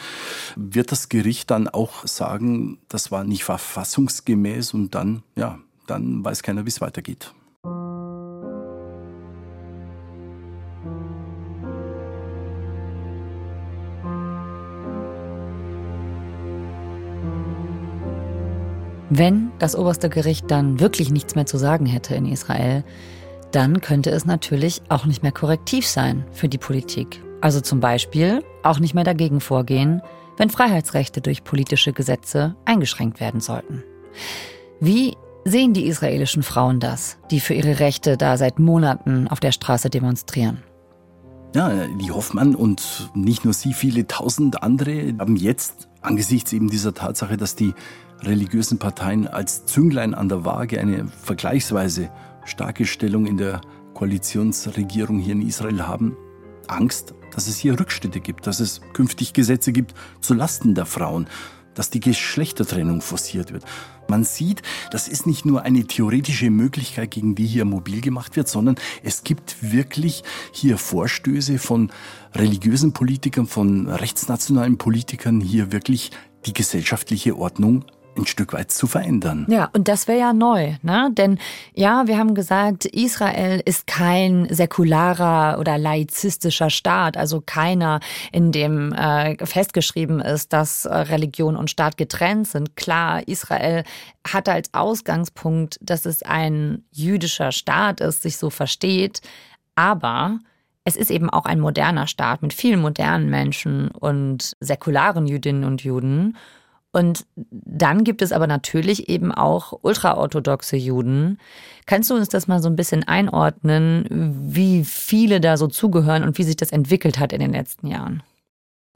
wird 0.57 0.93
das 0.93 1.09
Gericht 1.09 1.51
dann 1.51 1.69
auch 1.69 2.07
sagen, 2.07 2.79
das 2.89 3.11
war 3.11 3.25
nicht 3.25 3.45
verfassungsgemäß 3.45 4.75
und 4.75 4.95
dann, 4.95 5.23
ja, 5.37 5.59
dann 5.87 6.25
weiß 6.25 6.43
keiner, 6.43 6.65
wie 6.65 6.71
es 6.71 6.81
weitergeht. 6.81 7.33
Wenn 19.17 19.53
das 19.61 19.77
oberste 19.77 20.09
Gericht 20.09 20.51
dann 20.51 20.81
wirklich 20.81 21.13
nichts 21.13 21.37
mehr 21.37 21.47
zu 21.47 21.57
sagen 21.57 21.87
hätte 21.87 22.17
in 22.17 22.27
Israel, 22.27 22.83
dann 23.53 23.81
könnte 23.81 24.11
es 24.11 24.27
natürlich 24.27 24.83
auch 24.89 25.07
nicht 25.07 25.23
mehr 25.23 25.31
korrektiv 25.31 25.87
sein 25.87 26.25
für 26.33 26.49
die 26.49 26.59
Politik. 26.59 27.23
Also 27.41 27.61
zum 27.61 27.79
Beispiel 27.79 28.43
auch 28.65 28.81
nicht 28.81 28.93
mehr 28.93 29.05
dagegen 29.05 29.41
vorgehen, 29.41 30.03
wenn 30.37 30.51
Freiheitsrechte 30.51 31.21
durch 31.21 31.45
politische 31.45 31.93
Gesetze 31.93 32.57
eingeschränkt 32.65 33.21
werden 33.21 33.39
sollten. 33.39 33.85
Wie 34.81 35.17
sehen 35.45 35.75
die 35.75 35.87
israelischen 35.87 36.43
Frauen 36.43 36.81
das, 36.81 37.17
die 37.31 37.39
für 37.39 37.55
ihre 37.55 37.79
Rechte 37.79 38.17
da 38.17 38.37
seit 38.37 38.59
Monaten 38.59 39.29
auf 39.29 39.39
der 39.39 39.53
Straße 39.53 39.91
demonstrieren? 39.91 40.65
Ja, 41.55 41.87
die 41.87 42.11
Hoffmann 42.11 42.57
und 42.57 43.13
nicht 43.15 43.45
nur 43.45 43.55
sie, 43.55 43.75
viele 43.75 44.09
tausend 44.09 44.65
andere 44.65 45.15
haben 45.21 45.37
jetzt 45.37 45.87
angesichts 46.03 46.53
eben 46.53 46.69
dieser 46.69 46.95
Tatsache, 46.95 47.37
dass 47.37 47.55
die 47.55 47.75
religiösen 48.23 48.81
Parteien 48.81 49.29
als 49.29 49.65
Zünglein 49.65 50.15
an 50.15 50.29
der 50.29 50.45
Waage 50.45 50.81
eine 50.81 51.07
vergleichsweise 51.07 52.11
starke 52.45 52.87
Stellung 52.87 53.27
in 53.27 53.37
der 53.37 53.61
Koalitionsregierung 53.95 55.21
hier 55.21 55.35
in 55.35 55.47
Israel 55.47 55.87
haben, 55.87 56.17
Angst, 56.67 57.15
dass 57.33 57.47
es 57.47 57.57
hier 57.57 57.79
Rückschritte 57.79 58.19
gibt, 58.19 58.49
dass 58.49 58.59
es 58.59 58.81
künftig 58.93 59.33
Gesetze 59.33 59.73
gibt 59.73 59.95
zu 60.21 60.35
Lasten 60.35 60.75
der 60.75 60.87
Frauen, 60.87 61.29
dass 61.75 61.91
die 61.91 62.01
Geschlechtertrennung 62.01 63.01
forciert 63.01 63.53
wird. 63.53 63.65
Man 64.09 64.25
sieht, 64.25 64.63
das 64.91 65.09
ist 65.09 65.27
nicht 65.27 65.45
nur 65.45 65.63
eine 65.63 65.85
theoretische 65.87 66.51
Möglichkeit, 66.51 67.11
gegen 67.11 67.35
die 67.35 67.47
hier 67.47 67.65
mobil 67.65 68.01
gemacht 68.01 68.37
wird, 68.37 68.49
sondern 68.49 68.77
es 69.03 69.25
gibt 69.25 69.73
wirklich 69.73 70.23
hier 70.53 70.79
Vorstöße 70.79 71.59
von 71.59 71.91
religiösen 72.35 72.93
Politikern, 72.93 73.47
von 73.47 73.89
rechtsnationalen 73.89 74.79
Politikern, 74.79 75.41
hier 75.41 75.73
wirklich 75.73 76.11
die 76.47 76.53
gesellschaftliche 76.53 77.37
Ordnung 77.37 77.85
ein 78.17 78.27
Stück 78.27 78.53
weit 78.53 78.71
zu 78.71 78.87
verändern. 78.87 79.47
Ja, 79.49 79.71
und 79.73 79.89
das 79.89 80.09
wäre 80.09 80.19
ja 80.19 80.33
neu, 80.33 80.75
ne? 80.83 81.11
Denn 81.13 81.39
ja, 81.75 82.07
wir 82.07 82.19
haben 82.19 82.35
gesagt, 82.35 82.85
Israel 82.85 83.61
ist 83.65 83.87
kein 83.87 84.47
säkularer 84.51 85.59
oder 85.59 85.79
laizistischer 85.79 86.71
Staat, 86.71 87.17
also 87.17 87.43
keiner, 87.45 88.01
in 88.33 88.53
dem 88.53 88.93
äh, 88.93 89.37
festgeschrieben 89.45 90.21
ist, 90.21 90.53
dass 90.53 90.85
äh, 90.85 90.95
Religion 90.95 91.57
und 91.57 91.71
Staat 91.71 91.97
getrennt 91.97 92.49
sind. 92.49 92.77
Klar, 92.77 93.27
Israel 93.29 93.85
hat 94.27 94.49
als 94.49 94.73
Ausgangspunkt, 94.73 95.79
dass 95.83 96.07
es 96.07 96.23
ein 96.23 96.85
jüdischer 96.93 97.53
Staat 97.53 98.01
ist, 98.01 98.23
sich 98.23 98.37
so 98.37 98.51
versteht, 98.51 99.21
aber 99.75 100.39
es 100.85 100.97
ist 100.97 101.11
eben 101.11 101.31
auch 101.31 101.47
ein 101.47 101.61
moderner 101.61 102.07
Staat 102.07 102.43
mit 102.43 102.53
vielen 102.53 102.81
modernen 102.81 103.31
Menschen 103.31 103.89
und 103.89 104.55
säkularen 104.61 105.27
Jüdinnen 105.27 105.65
und 105.65 105.83
Juden. 105.83 106.37
Und 106.95 107.27
dann 107.41 108.05
gibt 108.05 108.23
es 108.23 108.31
aber 108.31 108.47
natürlich 108.47 109.09
eben 109.09 109.33
auch 109.33 109.81
ultraorthodoxe 109.83 110.77
Juden. 110.77 111.39
Kannst 111.87 112.09
du 112.09 112.15
uns 112.15 112.29
das 112.29 112.47
mal 112.47 112.63
so 112.63 112.69
ein 112.69 112.77
bisschen 112.77 113.03
einordnen, 113.03 114.07
wie 114.55 114.85
viele 114.85 115.41
da 115.41 115.57
so 115.57 115.67
zugehören 115.67 116.23
und 116.23 116.39
wie 116.39 116.45
sich 116.45 116.55
das 116.55 116.71
entwickelt 116.71 117.19
hat 117.19 117.33
in 117.33 117.41
den 117.41 117.53
letzten 117.53 117.89
Jahren? 117.89 118.23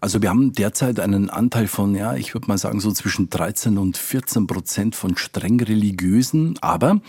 Also 0.01 0.23
wir 0.23 0.31
haben 0.31 0.53
derzeit 0.53 1.01
einen 1.01 1.29
Anteil 1.29 1.67
von, 1.67 1.97
ja, 1.97 2.15
ich 2.15 2.35
würde 2.35 2.47
mal 2.47 2.57
sagen, 2.57 2.79
so 2.79 2.93
zwischen 2.93 3.31
13 3.31 3.79
und 3.79 3.97
14 3.97 4.47
Prozent 4.47 4.95
von 4.95 5.17
streng 5.17 5.61
religiösen, 5.61 6.57
aber 6.61 7.01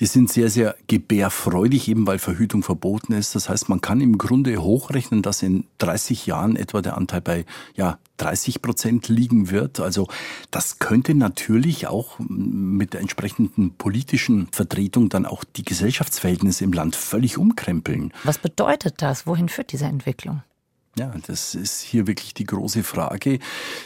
die 0.00 0.06
sind 0.06 0.30
sehr, 0.30 0.48
sehr 0.48 0.76
gebärfreudig, 0.86 1.88
eben 1.88 2.06
weil 2.06 2.18
Verhütung 2.18 2.62
verboten 2.62 3.12
ist. 3.12 3.34
Das 3.34 3.48
heißt, 3.48 3.68
man 3.68 3.80
kann 3.80 4.00
im 4.00 4.16
Grunde 4.18 4.56
hochrechnen, 4.62 5.22
dass 5.22 5.42
in 5.42 5.64
30 5.78 6.26
Jahren 6.26 6.56
etwa 6.56 6.82
der 6.82 6.96
Anteil 6.96 7.20
bei 7.20 7.44
ja, 7.74 7.98
30 8.18 8.62
Prozent 8.62 9.08
liegen 9.08 9.50
wird. 9.50 9.80
Also 9.80 10.06
das 10.50 10.78
könnte 10.78 11.14
natürlich 11.14 11.88
auch 11.88 12.18
mit 12.18 12.92
der 12.92 13.00
entsprechenden 13.00 13.74
politischen 13.74 14.48
Vertretung 14.52 15.08
dann 15.08 15.26
auch 15.26 15.44
die 15.44 15.64
Gesellschaftsverhältnisse 15.64 16.64
im 16.64 16.72
Land 16.72 16.94
völlig 16.94 17.38
umkrempeln. 17.38 18.12
Was 18.24 18.38
bedeutet 18.38 19.02
das? 19.02 19.26
Wohin 19.26 19.48
führt 19.48 19.72
diese 19.72 19.86
Entwicklung? 19.86 20.42
Ja, 20.96 21.12
das 21.26 21.54
ist 21.54 21.80
hier 21.80 22.06
wirklich 22.06 22.34
die 22.34 22.44
große 22.44 22.82
Frage. 22.82 23.38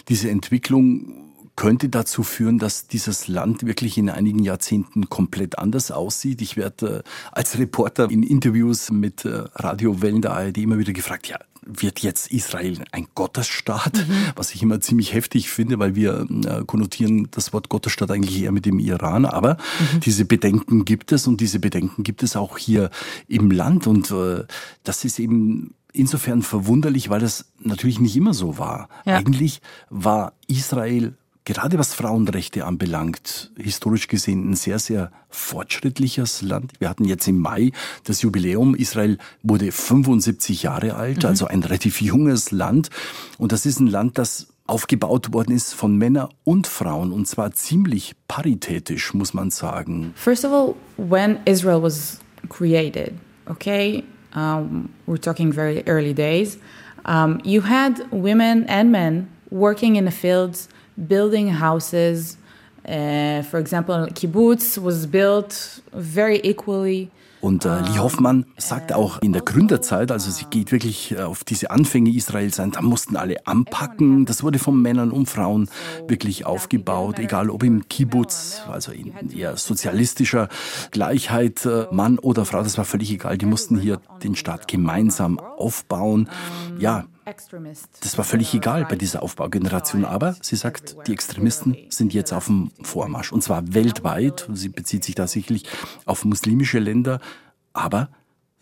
Diese 0.09 0.31
Entwicklung 0.31 1.32
könnte 1.57 1.89
dazu 1.89 2.23
führen, 2.23 2.59
dass 2.59 2.87
dieses 2.87 3.29
Land 3.29 3.67
wirklich 3.67 3.99
in 3.99 4.09
einigen 4.09 4.43
Jahrzehnten 4.43 5.09
komplett 5.09 5.59
anders 5.59 5.91
aussieht. 5.91 6.41
Ich 6.43 6.57
werde 6.57 7.05
äh, 7.05 7.11
als 7.33 7.59
Reporter 7.59 8.11
in 8.11 8.23
Interviews 8.23 8.91
mit 8.91 9.25
äh, 9.25 9.45
Radiowellen 9.55 10.23
der 10.23 10.33
ARD 10.33 10.59
immer 10.59 10.79
wieder 10.79 10.93
gefragt, 10.93 11.29
ja, 11.29 11.39
wird 11.65 12.01
jetzt 12.01 12.33
Israel 12.33 12.83
ein 12.91 13.07
Gottesstaat, 13.15 13.95
mhm. 13.95 14.33
was 14.35 14.55
ich 14.55 14.63
immer 14.63 14.81
ziemlich 14.81 15.15
heftig 15.15 15.51
finde, 15.51 15.79
weil 15.79 15.95
wir 15.95 16.27
äh, 16.45 16.65
konnotieren 16.65 17.29
das 17.31 17.53
Wort 17.53 17.69
Gottesstaat 17.69 18.11
eigentlich 18.11 18.43
eher 18.43 18.53
mit 18.53 18.67
dem 18.67 18.79
Iran. 18.79 19.25
Aber 19.25 19.59
mhm. 19.95 20.01
diese 20.01 20.25
Bedenken 20.25 20.85
gibt 20.85 21.13
es 21.13 21.27
und 21.27 21.41
diese 21.41 21.61
Bedenken 21.61 22.03
gibt 22.03 22.23
es 22.23 22.35
auch 22.35 22.59
hier 22.59 22.91
im 23.29 23.51
Land. 23.51 23.87
Und 23.87 24.11
äh, 24.11 24.45
das 24.85 25.05
ist 25.05 25.19
eben 25.19 25.75
insofern 25.93 26.43
verwunderlich, 26.43 27.11
weil 27.11 27.21
das 27.21 27.45
natürlich 27.61 28.01
nicht 28.01 28.17
immer 28.17 28.35
so 28.35 28.59
war. 28.59 28.89
Ja. 29.05 29.17
Eigentlich 29.17 29.61
war 29.91 30.33
Israel 30.49 31.15
gerade 31.45 31.79
was 31.79 31.95
Frauenrechte 31.95 32.65
anbelangt, 32.65 33.51
historisch 33.57 34.09
gesehen 34.09 34.51
ein 34.51 34.55
sehr, 34.55 34.79
sehr 34.79 35.11
fortschrittliches 35.29 36.43
Land. 36.43 36.73
Wir 36.79 36.89
hatten 36.89 37.05
jetzt 37.05 37.27
im 37.27 37.39
Mai 37.39 37.73
das 38.05 38.23
Jubiläum. 38.23 38.75
Israel 38.75 39.19
wurde 39.43 39.73
75 39.73 40.63
Jahre 40.63 40.95
alt, 40.95 41.23
mhm. 41.23 41.29
also 41.29 41.47
ein 41.47 41.63
relativ 41.63 42.01
junges 42.01 42.51
Land. 42.51 42.91
Und 43.39 43.53
das 43.53 43.67
ist 43.67 43.81
ein 43.81 43.89
Land, 43.89 44.19
das 44.19 44.49
aufgebaut 44.67 45.33
worden 45.33 45.55
ist 45.55 45.75
von 45.75 45.97
Männern 45.97 46.29
und 46.45 46.67
Frauen 46.67 47.13
und 47.13 47.27
zwar 47.27 47.53
ziemlich 47.53 48.15
paritätisch, 48.29 49.13
muss 49.13 49.35
man 49.35 49.51
sagen. 49.51 50.15
First 50.15 50.45
of 50.45 50.53
all, 50.53 50.75
when 50.97 51.39
Israel 51.45 51.83
was 51.83 52.21
created, 52.49 53.13
okay, 53.47 54.05
um, 54.35 54.89
we're 55.07 55.21
talking 55.21 55.53
very 55.53 55.83
early 55.87 56.15
days, 56.15 56.59
um, 57.05 57.41
you 57.45 57.63
had 57.63 58.01
women 58.13 58.67
and 58.69 58.91
men 58.91 59.29
working 59.51 59.97
in 59.97 60.07
the 60.07 60.13
fields 60.13 60.69
building 60.97 61.61
houses. 61.61 62.39
Uh, 62.85 63.43
for 63.45 63.61
example, 63.61 64.09
kibbutz 64.13 64.77
was 64.83 65.07
built 65.07 65.83
very 65.93 66.41
equally. 66.43 67.11
Und 67.43 67.65
äh, 67.65 67.81
Lee 67.81 67.99
Hoffmann 67.99 68.47
sagt 68.57 68.93
auch 68.93 69.21
in 69.21 69.33
der 69.33 69.43
Gründerzeit, 69.43 70.13
also 70.13 70.31
sie 70.31 70.45
geht 70.45 70.71
wirklich 70.71 71.11
äh, 71.11 71.23
auf 71.23 71.43
diese 71.43 71.73
Anfänge 71.73 72.11
Israels 72.11 72.61
ein, 72.61 72.71
da 72.71 72.81
mussten 72.83 73.17
alle 73.17 73.49
anpacken. 73.49 74.27
Das 74.27 74.45
wurde 74.45 74.61
von 74.61 74.81
Männern 74.81 75.11
und 75.11 75.29
Frauen 75.29 75.69
wirklich 76.07 76.47
aufgebaut, 76.47 77.19
egal 77.19 77.51
ob 77.51 77.65
im 77.65 77.89
Kibbutz, 77.89 78.63
also 78.71 78.93
in 78.93 79.13
eher 79.37 79.57
sozialistischer 79.57 80.49
Gleichheit, 80.93 81.67
äh, 81.67 81.87
Mann 81.91 82.21
oder 82.21 82.45
Frau, 82.45 82.63
das 82.63 82.79
war 82.79 82.85
völlig 82.85 83.11
egal. 83.11 83.37
Die 83.39 83.47
mussten 83.47 83.77
hier 83.77 84.01
den 84.23 84.37
Staat 84.37 84.69
gemeinsam 84.69 85.41
aufbauen. 85.41 86.29
Ja, 86.79 87.07
das 87.25 88.19
war 88.19 88.25
völlig 88.25 88.55
egal 88.55 88.85
bei 88.85 88.97
dieser 88.97 89.23
Aufbaugeneration, 89.23 90.05
aber 90.05 90.35
sie 90.41 90.57
sagt, 90.57 90.97
die 91.07 91.13
Extremisten 91.13 91.77
sind 91.89 92.13
jetzt 92.13 92.33
auf 92.33 92.47
dem 92.47 92.71
Vormarsch 92.83 93.33
und 93.33 93.43
zwar 93.43 93.75
weltweit. 93.75 94.49
Sie 94.53 94.69
bezieht 94.69 95.05
sich 95.05 95.15
da 95.15 95.27
sicherlich 95.27 95.65
auf 96.05 96.25
muslimische 96.25 96.79
Länder, 96.79 97.21
aber 97.73 98.09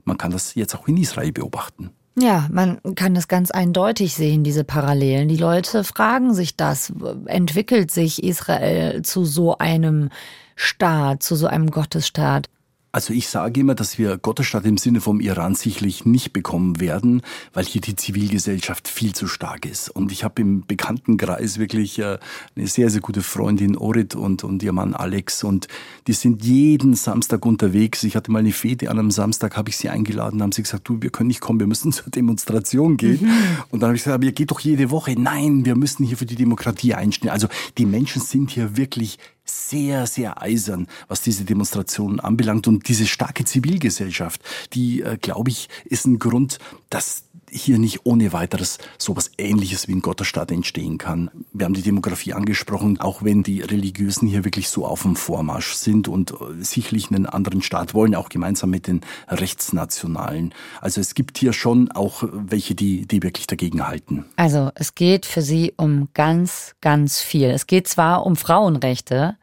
man 0.05 0.19
kann 0.19 0.31
das 0.31 0.55
jetzt 0.55 0.75
auch 0.75 0.89
in 0.89 0.97
Israel 0.97 1.33
beobachten. 1.33 1.91
Ja, 2.19 2.49
man 2.51 2.81
kann 2.97 3.15
das 3.15 3.29
ganz 3.29 3.51
eindeutig 3.51 4.15
sehen, 4.15 4.45
diese 4.45 4.65
Parallelen. 4.65 5.29
Die 5.29 5.37
Leute 5.37 5.85
fragen 5.85 6.35
sich 6.35 6.57
das. 6.57 6.93
Entwickelt 7.27 7.91
sich 7.91 8.23
Israel 8.23 9.03
zu 9.03 9.25
so 9.25 9.57
einem 9.59 10.11
Staat, 10.57 11.23
zu 11.23 11.37
so 11.37 11.47
einem 11.47 11.71
Gottesstaat? 11.71 12.51
Also 12.93 13.13
ich 13.13 13.29
sage 13.29 13.61
immer, 13.61 13.77
dass 13.77 13.99
wir 13.99 14.19
Gottesstaat 14.19 14.65
im 14.65 14.77
Sinne 14.77 15.01
vom 15.01 15.21
Iran 15.21 15.55
sicherlich 15.55 16.05
nicht 16.07 16.33
bekommen 16.33 16.81
werden, 16.81 17.23
weil 17.53 17.65
hier 17.65 17.81
die 17.81 17.95
Zivilgesellschaft 17.95 18.89
viel 18.89 19.15
zu 19.15 19.29
stark 19.29 19.65
ist. 19.65 19.91
Und 19.91 20.11
ich 20.11 20.25
habe 20.25 20.43
im 20.43 20.67
Bekanntenkreis 20.67 21.59
wirklich 21.59 22.01
äh, 22.01 22.19
eine 22.57 22.67
sehr, 22.67 22.91
sehr 22.91 23.01
gute 23.01 23.23
Freundin 23.23 23.77
Orit 23.77 24.17
und, 24.17 24.43
und 24.43 24.63
ihr 24.65 24.73
Mann 24.73 24.95
Alex 24.95 25.45
und 25.45 25.69
die 26.09 26.15
sind 26.15 26.45
jeden 26.45 26.95
Samstag 26.95 27.47
unterwegs. 27.47 28.03
Ich 28.03 28.17
hatte 28.17 28.33
mal 28.33 28.41
eine 28.41 28.53
Fete 28.53 28.91
an 28.91 28.99
einem 28.99 29.13
Samstag, 29.13 29.57
habe 29.57 29.69
ich 29.69 29.77
sie 29.77 29.89
eingeladen, 29.89 30.43
haben 30.43 30.53
sie 30.53 30.63
gesagt, 30.63 30.89
du, 30.89 31.01
wir 31.01 31.11
können 31.11 31.29
nicht 31.29 31.41
kommen, 31.41 31.61
wir 31.61 31.69
müssen 31.69 31.93
zur 31.93 32.11
Demonstration 32.11 32.97
gehen. 32.97 33.21
Mhm. 33.23 33.31
Und 33.71 33.81
dann 33.81 33.89
habe 33.89 33.97
ich 33.97 34.03
gesagt, 34.03 34.17
aber 34.17 34.25
ihr 34.25 34.33
geht 34.33 34.51
doch 34.51 34.61
jede 34.61 34.91
Woche. 34.91 35.15
Nein, 35.17 35.65
wir 35.65 35.77
müssen 35.77 36.05
hier 36.05 36.17
für 36.17 36.27
die 36.27 36.35
Demokratie 36.35 36.95
einstehen. 36.95 37.31
Also 37.31 37.47
die 37.79 37.87
Menschen 37.87 38.21
sind 38.21 38.51
hier 38.51 38.77
wirklich 38.77 39.19
sehr, 39.51 40.07
sehr 40.07 40.41
eisern, 40.41 40.87
was 41.09 41.23
diese 41.23 41.45
Demonstrationen 41.45 42.21
anbelangt. 42.21 42.69
Und 42.69 42.89
diese 42.89 43.07
starke 43.07 43.45
Zivilgesellschaft, 43.45 44.43
die, 44.73 45.03
äh, 45.03 45.17
glaube 45.21 45.51
ich, 45.51 45.69
ist 45.85 46.07
ein 46.07 46.19
Grund, 46.19 46.59
dass 46.89 47.25
hier 47.51 47.79
nicht 47.79 48.01
ohne 48.05 48.33
weiteres 48.33 48.79
sowas 48.99 49.31
ähnliches 49.39 49.89
wie 49.89 49.93
ein 49.93 50.03
Gottesstaat 50.03 50.51
entstehen 50.51 50.99
kann. 50.99 51.31
Wir 51.53 51.67
haben 51.67 51.75
die 51.75 51.83
Demografie 51.83 52.33
angesprochen, 52.33 53.01
auch 53.01 53.23
wenn 53.23 53.43
die 53.43 53.61
Religiösen 53.61 54.29
hier 54.29 54.45
wirklich 54.45 54.69
so 54.69 54.87
auf 54.87 55.03
dem 55.03 55.17
Vormarsch 55.17 55.75
sind 55.75 56.09
und 56.09 56.33
äh, 56.33 56.35
sicherlich 56.63 57.11
einen 57.11 57.27
anderen 57.27 57.63
Staat 57.63 57.95
wollen, 57.95 58.15
auch 58.15 58.29
gemeinsam 58.29 58.71
mit 58.71 58.87
den 58.87 59.01
Rechtsnationalen. 59.29 60.55
Also 60.81 61.01
es 61.01 61.15
gibt 61.15 61.39
hier 61.39 61.53
schon 61.53 61.91
auch 61.93 62.23
welche, 62.33 62.75
die, 62.75 63.07
die 63.07 63.23
wirklich 63.23 63.47
dagegen 63.47 63.87
halten. 63.87 64.25
Also 64.37 64.71
es 64.75 64.95
geht 64.95 65.27
für 65.27 65.43
Sie 65.43 65.75
um 65.77 66.09
ganz, 66.15 66.75
ganz 66.81 67.21
viel. 67.21 67.51
Es 67.51 67.67
geht 67.67 67.89
zwar 67.89 68.27
um 68.27 68.37
Frauenrechte, 68.37 69.37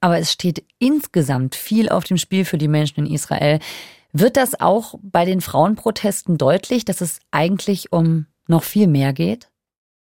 aber 0.00 0.18
es 0.18 0.32
steht 0.32 0.64
insgesamt 0.78 1.54
viel 1.54 1.88
auf 1.88 2.04
dem 2.04 2.18
Spiel 2.18 2.44
für 2.44 2.58
die 2.58 2.68
Menschen 2.68 3.06
in 3.06 3.12
Israel. 3.12 3.58
Wird 4.12 4.36
das 4.36 4.60
auch 4.60 4.94
bei 5.02 5.24
den 5.24 5.40
Frauenprotesten 5.40 6.38
deutlich, 6.38 6.84
dass 6.84 7.00
es 7.00 7.20
eigentlich 7.30 7.92
um 7.92 8.26
noch 8.46 8.64
viel 8.64 8.86
mehr 8.86 9.12
geht? 9.12 9.50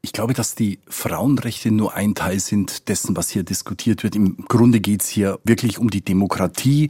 Ich 0.01 0.13
glaube, 0.13 0.33
dass 0.33 0.55
die 0.55 0.79
Frauenrechte 0.87 1.71
nur 1.71 1.93
ein 1.93 2.15
Teil 2.15 2.39
sind 2.39 2.87
dessen, 2.87 3.15
was 3.15 3.29
hier 3.29 3.43
diskutiert 3.43 4.03
wird. 4.03 4.15
Im 4.15 4.45
Grunde 4.47 4.79
geht 4.79 5.01
es 5.01 5.09
hier 5.09 5.39
wirklich 5.43 5.77
um 5.77 5.89
die 5.89 6.03
Demokratie. 6.03 6.89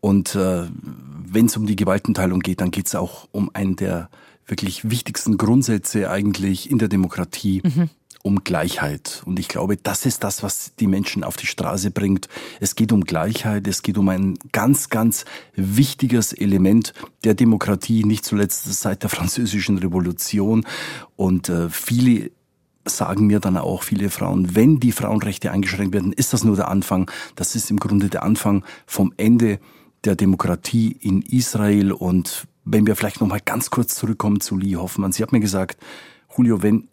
Und 0.00 0.36
äh, 0.36 0.66
wenn 0.70 1.46
es 1.46 1.56
um 1.56 1.66
die 1.66 1.74
Gewaltenteilung 1.74 2.40
geht, 2.40 2.60
dann 2.60 2.70
geht 2.70 2.86
es 2.86 2.94
auch 2.94 3.26
um 3.32 3.50
einen 3.52 3.74
der 3.74 4.10
wirklich 4.46 4.88
wichtigsten 4.88 5.38
Grundsätze 5.38 6.08
eigentlich 6.08 6.70
in 6.70 6.78
der 6.78 6.88
Demokratie. 6.88 7.62
Mhm 7.64 7.90
um 8.26 8.42
Gleichheit. 8.42 9.22
Und 9.24 9.38
ich 9.38 9.46
glaube, 9.46 9.76
das 9.76 10.04
ist 10.04 10.24
das, 10.24 10.42
was 10.42 10.74
die 10.74 10.88
Menschen 10.88 11.22
auf 11.22 11.36
die 11.36 11.46
Straße 11.46 11.92
bringt. 11.92 12.28
Es 12.58 12.74
geht 12.74 12.90
um 12.90 13.04
Gleichheit, 13.04 13.68
es 13.68 13.82
geht 13.82 13.96
um 13.98 14.08
ein 14.08 14.36
ganz, 14.50 14.88
ganz 14.88 15.24
wichtiges 15.54 16.32
Element 16.32 16.92
der 17.22 17.34
Demokratie, 17.34 18.02
nicht 18.04 18.24
zuletzt 18.24 18.64
seit 18.64 19.04
der 19.04 19.10
französischen 19.10 19.78
Revolution. 19.78 20.66
Und 21.14 21.48
äh, 21.48 21.70
viele 21.70 22.32
sagen 22.84 23.28
mir 23.28 23.38
dann 23.38 23.56
auch 23.56 23.84
viele 23.84 24.10
Frauen, 24.10 24.56
wenn 24.56 24.80
die 24.80 24.92
Frauenrechte 24.92 25.52
eingeschränkt 25.52 25.94
werden, 25.94 26.12
ist 26.12 26.32
das 26.32 26.42
nur 26.42 26.56
der 26.56 26.66
Anfang. 26.66 27.08
Das 27.36 27.54
ist 27.54 27.70
im 27.70 27.78
Grunde 27.78 28.08
der 28.08 28.24
Anfang 28.24 28.64
vom 28.86 29.14
Ende 29.18 29.60
der 30.04 30.16
Demokratie 30.16 30.96
in 31.00 31.22
Israel. 31.22 31.92
Und 31.92 32.48
wenn 32.64 32.88
wir 32.88 32.96
vielleicht 32.96 33.20
noch 33.20 33.28
mal 33.28 33.40
ganz 33.44 33.70
kurz 33.70 33.94
zurückkommen 33.94 34.40
zu 34.40 34.56
Lee 34.56 34.74
Hoffmann. 34.74 35.12
Sie 35.12 35.22
hat 35.22 35.30
mir 35.30 35.38
gesagt, 35.38 35.78
Julio, 36.36 36.64
wenn 36.64 36.88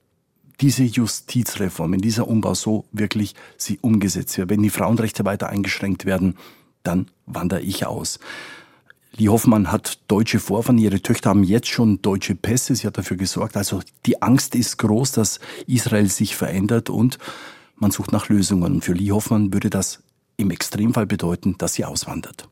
diese 0.62 0.84
Justizreform, 0.84 1.94
wenn 1.94 2.02
dieser 2.02 2.28
Umbau 2.28 2.54
so 2.54 2.86
wirklich 2.92 3.36
sie 3.58 3.80
umgesetzt 3.82 4.38
wird, 4.38 4.50
wenn 4.50 4.64
die 4.64 4.70
Frauenrechte 4.70 5.26
weiter 5.26 5.50
eingeschränkt 5.50 6.06
werden, 6.06 6.38
dann 6.84 7.08
wandere 7.26 7.62
ich 7.62 7.86
aus. 7.86 8.20
Lee 9.16 9.30
Hoffmann 9.30 9.72
hat 9.72 10.00
deutsche 10.08 10.40
Vorfahren, 10.40 10.80
ihre 10.80 11.02
Töchter 11.02 11.30
haben 11.30 11.44
jetzt 11.44 11.68
schon 11.68 12.02
deutsche 12.02 12.34
Pässe, 12.34 12.76
sie 12.76 12.88
hat 12.88 12.98
dafür 12.98 13.18
gesorgt. 13.18 13.56
Also 13.56 13.82
die 14.08 14.22
Angst 14.24 14.56
ist 14.56 14.78
groß, 14.78 15.12
dass 15.12 15.40
Israel 15.68 16.10
sich 16.10 16.36
verändert 16.36 16.90
und 16.90 17.20
man 17.76 17.92
sucht 17.92 18.12
nach 18.12 18.30
Lösungen. 18.30 18.82
Für 18.82 18.94
Lee 18.94 19.12
Hoffmann 19.12 19.54
würde 19.54 19.70
das 19.70 20.02
im 20.38 20.50
Extremfall 20.50 21.06
bedeuten, 21.06 21.56
dass 21.60 21.76
sie 21.76 21.86
auswandert. 21.86 22.50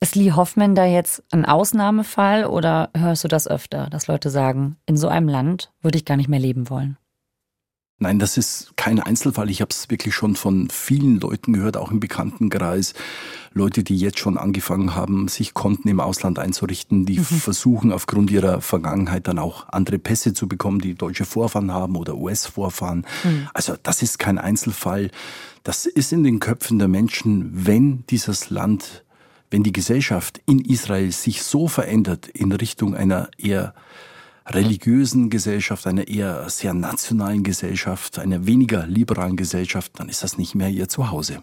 Ist 0.00 0.14
Lee 0.14 0.32
Hoffman 0.32 0.74
da 0.74 0.84
jetzt 0.84 1.24
ein 1.32 1.44
Ausnahmefall 1.44 2.44
oder 2.44 2.90
hörst 2.96 3.24
du 3.24 3.28
das 3.28 3.48
öfter, 3.48 3.90
dass 3.90 4.06
Leute 4.06 4.30
sagen, 4.30 4.76
in 4.86 4.96
so 4.96 5.08
einem 5.08 5.28
Land 5.28 5.72
würde 5.82 5.98
ich 5.98 6.04
gar 6.04 6.16
nicht 6.16 6.28
mehr 6.28 6.38
leben 6.38 6.70
wollen? 6.70 6.96
Nein, 8.00 8.20
das 8.20 8.36
ist 8.36 8.76
kein 8.76 9.00
Einzelfall. 9.00 9.50
Ich 9.50 9.60
habe 9.60 9.70
es 9.70 9.90
wirklich 9.90 10.14
schon 10.14 10.36
von 10.36 10.70
vielen 10.70 11.18
Leuten 11.18 11.52
gehört, 11.52 11.76
auch 11.76 11.90
im 11.90 11.98
Bekanntenkreis. 11.98 12.94
Leute, 13.52 13.82
die 13.82 13.96
jetzt 13.96 14.20
schon 14.20 14.38
angefangen 14.38 14.94
haben, 14.94 15.26
sich 15.26 15.52
Konten 15.52 15.88
im 15.88 15.98
Ausland 15.98 16.38
einzurichten, 16.38 17.06
die 17.06 17.18
mhm. 17.18 17.24
versuchen 17.24 17.90
aufgrund 17.90 18.30
ihrer 18.30 18.60
Vergangenheit 18.60 19.26
dann 19.26 19.40
auch 19.40 19.68
andere 19.70 19.98
Pässe 19.98 20.32
zu 20.32 20.46
bekommen, 20.46 20.78
die 20.80 20.94
deutsche 20.94 21.24
Vorfahren 21.24 21.72
haben 21.72 21.96
oder 21.96 22.16
US-Vorfahren. 22.16 23.04
Mhm. 23.24 23.48
Also 23.52 23.74
das 23.82 24.02
ist 24.02 24.20
kein 24.20 24.38
Einzelfall. 24.38 25.10
Das 25.64 25.84
ist 25.84 26.12
in 26.12 26.22
den 26.22 26.38
Köpfen 26.38 26.78
der 26.78 26.88
Menschen, 26.88 27.50
wenn 27.66 28.04
dieses 28.06 28.48
Land, 28.50 29.04
wenn 29.50 29.62
die 29.62 29.72
Gesellschaft 29.72 30.40
in 30.46 30.60
Israel 30.60 31.10
sich 31.12 31.42
so 31.42 31.68
verändert 31.68 32.28
in 32.28 32.52
Richtung 32.52 32.94
einer 32.94 33.30
eher 33.38 33.74
religiösen 34.46 35.30
Gesellschaft, 35.30 35.86
einer 35.86 36.08
eher 36.08 36.48
sehr 36.48 36.74
nationalen 36.74 37.42
Gesellschaft, 37.42 38.18
einer 38.18 38.46
weniger 38.46 38.86
liberalen 38.86 39.36
Gesellschaft, 39.36 39.92
dann 39.96 40.08
ist 40.08 40.22
das 40.22 40.38
nicht 40.38 40.54
mehr 40.54 40.70
ihr 40.70 40.88
Zuhause. 40.88 41.42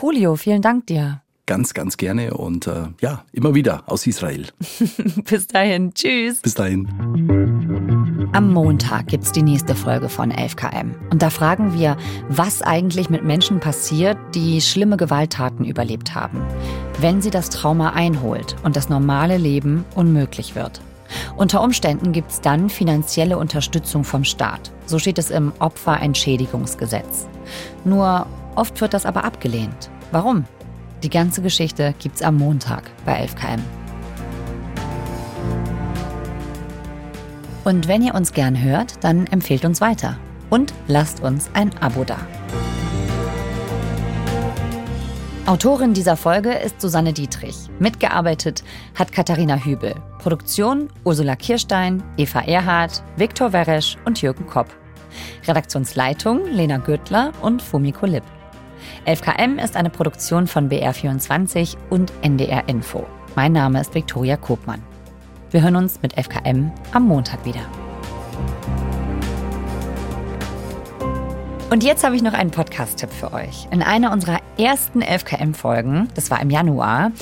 Julio, 0.00 0.36
vielen 0.36 0.62
Dank 0.62 0.86
dir. 0.86 1.23
Ganz, 1.46 1.74
ganz 1.74 1.98
gerne 1.98 2.32
und 2.32 2.66
äh, 2.66 2.86
ja, 3.02 3.24
immer 3.32 3.54
wieder 3.54 3.82
aus 3.86 4.06
Israel. 4.06 4.46
Bis 5.28 5.46
dahin, 5.46 5.92
tschüss. 5.92 6.40
Bis 6.40 6.54
dahin. 6.54 6.88
Am 8.32 8.50
Montag 8.50 9.08
gibt 9.08 9.24
es 9.24 9.32
die 9.32 9.42
nächste 9.42 9.74
Folge 9.74 10.08
von 10.08 10.32
11KM. 10.32 10.94
Und 11.10 11.20
da 11.20 11.28
fragen 11.28 11.78
wir, 11.78 11.98
was 12.28 12.62
eigentlich 12.62 13.10
mit 13.10 13.24
Menschen 13.24 13.60
passiert, 13.60 14.16
die 14.34 14.62
schlimme 14.62 14.96
Gewalttaten 14.96 15.66
überlebt 15.66 16.14
haben, 16.14 16.42
wenn 16.98 17.20
sie 17.20 17.30
das 17.30 17.50
Trauma 17.50 17.90
einholt 17.90 18.56
und 18.64 18.74
das 18.74 18.88
normale 18.88 19.36
Leben 19.36 19.84
unmöglich 19.94 20.54
wird. 20.54 20.80
Unter 21.36 21.62
Umständen 21.62 22.12
gibt 22.12 22.30
es 22.30 22.40
dann 22.40 22.70
finanzielle 22.70 23.36
Unterstützung 23.36 24.02
vom 24.02 24.24
Staat. 24.24 24.72
So 24.86 24.98
steht 24.98 25.18
es 25.18 25.30
im 25.30 25.52
Opferentschädigungsgesetz. 25.58 27.28
Nur 27.84 28.26
oft 28.54 28.80
wird 28.80 28.94
das 28.94 29.04
aber 29.04 29.24
abgelehnt. 29.24 29.90
Warum? 30.10 30.46
Die 31.04 31.10
ganze 31.10 31.42
Geschichte 31.42 31.94
gibt's 31.98 32.22
am 32.22 32.38
Montag 32.38 32.84
bei 33.04 33.26
11KM. 33.26 33.60
Und 37.62 37.88
wenn 37.88 38.00
ihr 38.00 38.14
uns 38.14 38.32
gern 38.32 38.62
hört, 38.62 39.04
dann 39.04 39.26
empfehlt 39.26 39.66
uns 39.66 39.82
weiter 39.82 40.16
und 40.48 40.72
lasst 40.86 41.22
uns 41.22 41.50
ein 41.52 41.76
Abo 41.82 42.04
da. 42.04 42.16
Autorin 45.44 45.92
dieser 45.92 46.16
Folge 46.16 46.54
ist 46.54 46.80
Susanne 46.80 47.12
Dietrich. 47.12 47.56
Mitgearbeitet 47.78 48.64
hat 48.94 49.12
Katharina 49.12 49.56
Hübel. 49.56 49.94
Produktion 50.20 50.88
Ursula 51.04 51.36
Kirstein, 51.36 52.02
Eva 52.16 52.40
Erhardt, 52.40 53.02
Viktor 53.18 53.52
Weresch 53.52 53.98
und 54.06 54.22
Jürgen 54.22 54.46
Kopp. 54.46 54.68
Redaktionsleitung 55.46 56.46
Lena 56.46 56.78
Gürtler 56.78 57.32
und 57.42 57.60
Fumiko 57.60 58.06
Lipp. 58.06 58.24
11KM 59.06 59.62
ist 59.62 59.76
eine 59.76 59.90
Produktion 59.90 60.46
von 60.46 60.70
BR24 60.70 61.76
und 61.90 62.10
NDR 62.22 62.66
Info. 62.70 63.06
Mein 63.36 63.52
Name 63.52 63.78
ist 63.82 63.94
Viktoria 63.94 64.38
Kopmann. 64.38 64.82
Wir 65.50 65.60
hören 65.60 65.76
uns 65.76 66.00
mit 66.00 66.16
11KM 66.16 66.70
am 66.92 67.06
Montag 67.06 67.44
wieder. 67.44 67.60
Und 71.70 71.84
jetzt 71.84 72.02
habe 72.02 72.16
ich 72.16 72.22
noch 72.22 72.32
einen 72.32 72.50
Podcast-Tipp 72.50 73.10
für 73.10 73.34
euch. 73.34 73.68
In 73.70 73.82
einer 73.82 74.10
unserer 74.10 74.38
ersten 74.56 75.02
11KM-Folgen, 75.02 76.08
das 76.14 76.30
war 76.30 76.40
im 76.40 76.48
Januar, 76.48 77.12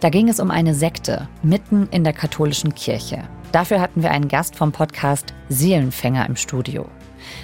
da 0.00 0.08
ging 0.08 0.28
es 0.28 0.40
um 0.40 0.50
eine 0.50 0.74
Sekte 0.74 1.28
mitten 1.44 1.86
in 1.92 2.02
der 2.02 2.14
katholischen 2.14 2.74
Kirche. 2.74 3.22
Dafür 3.52 3.80
hatten 3.80 4.02
wir 4.02 4.10
einen 4.10 4.26
Gast 4.26 4.56
vom 4.56 4.72
Podcast 4.72 5.34
Seelenfänger 5.48 6.26
im 6.26 6.34
Studio. 6.34 6.88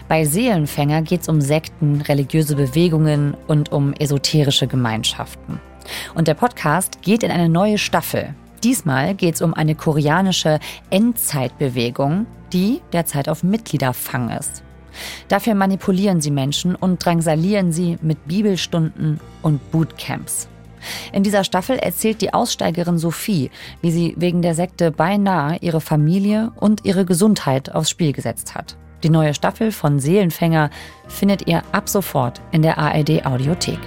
Bei 0.09 0.25
Seelenfänger 0.25 1.03
geht 1.03 1.23
es 1.23 1.29
um 1.29 1.41
Sekten, 1.41 2.01
religiöse 2.03 2.57
Bewegungen 2.57 3.35
und 3.47 3.73
um 3.73 3.93
esoterische 3.95 4.67
Gemeinschaften. 4.67 5.61
Und 6.15 6.29
der 6.29 6.35
Podcast 6.35 7.03
geht 7.03 7.23
in 7.23 7.31
eine 7.31 7.49
neue 7.49 7.79
Staffel. 7.79 8.35
Diesmal 8.63 9.15
geht 9.15 9.35
es 9.35 9.43
um 9.43 9.53
eine 9.55 9.75
koreanische 9.75 10.59
Endzeitbewegung, 10.91 12.27
die 12.53 12.81
derzeit 12.93 13.29
auf 13.29 13.43
Mitgliederfang 13.43 14.31
ist. 14.31 14.63
Dafür 15.29 15.55
manipulieren 15.55 16.21
sie 16.21 16.31
Menschen 16.31 16.75
und 16.75 17.05
drangsalieren 17.05 17.73
sie 17.73 17.99
mit 18.01 18.27
Bibelstunden 18.27 19.21
und 19.43 19.71
Bootcamps. 19.71 20.49
In 21.13 21.23
dieser 21.23 21.45
Staffel 21.45 21.77
erzählt 21.77 22.21
die 22.21 22.33
Aussteigerin 22.35 22.99
Sophie, 22.99 23.51
wie 23.81 23.91
sie 23.91 24.15
wegen 24.17 24.43
der 24.43 24.55
Sekte 24.55 24.91
beinahe 24.91 25.57
ihre 25.61 25.81
Familie 25.81 26.53
und 26.57 26.85
ihre 26.85 27.05
Gesundheit 27.05 27.75
aufs 27.75 27.91
Spiel 27.91 28.13
gesetzt 28.13 28.55
hat. 28.55 28.77
Die 29.05 29.11
neue 29.11 29.35
Staffel 29.35 29.71
von 29.71 30.01
Seelenfänger 30.01 30.71
findet 31.09 31.47
ihr 31.47 31.63
ab 31.73 31.91
sofort 31.91 32.41
in 32.53 32.63
der 32.63 32.79
ARD 32.79 33.27
Audiothek. 33.27 33.79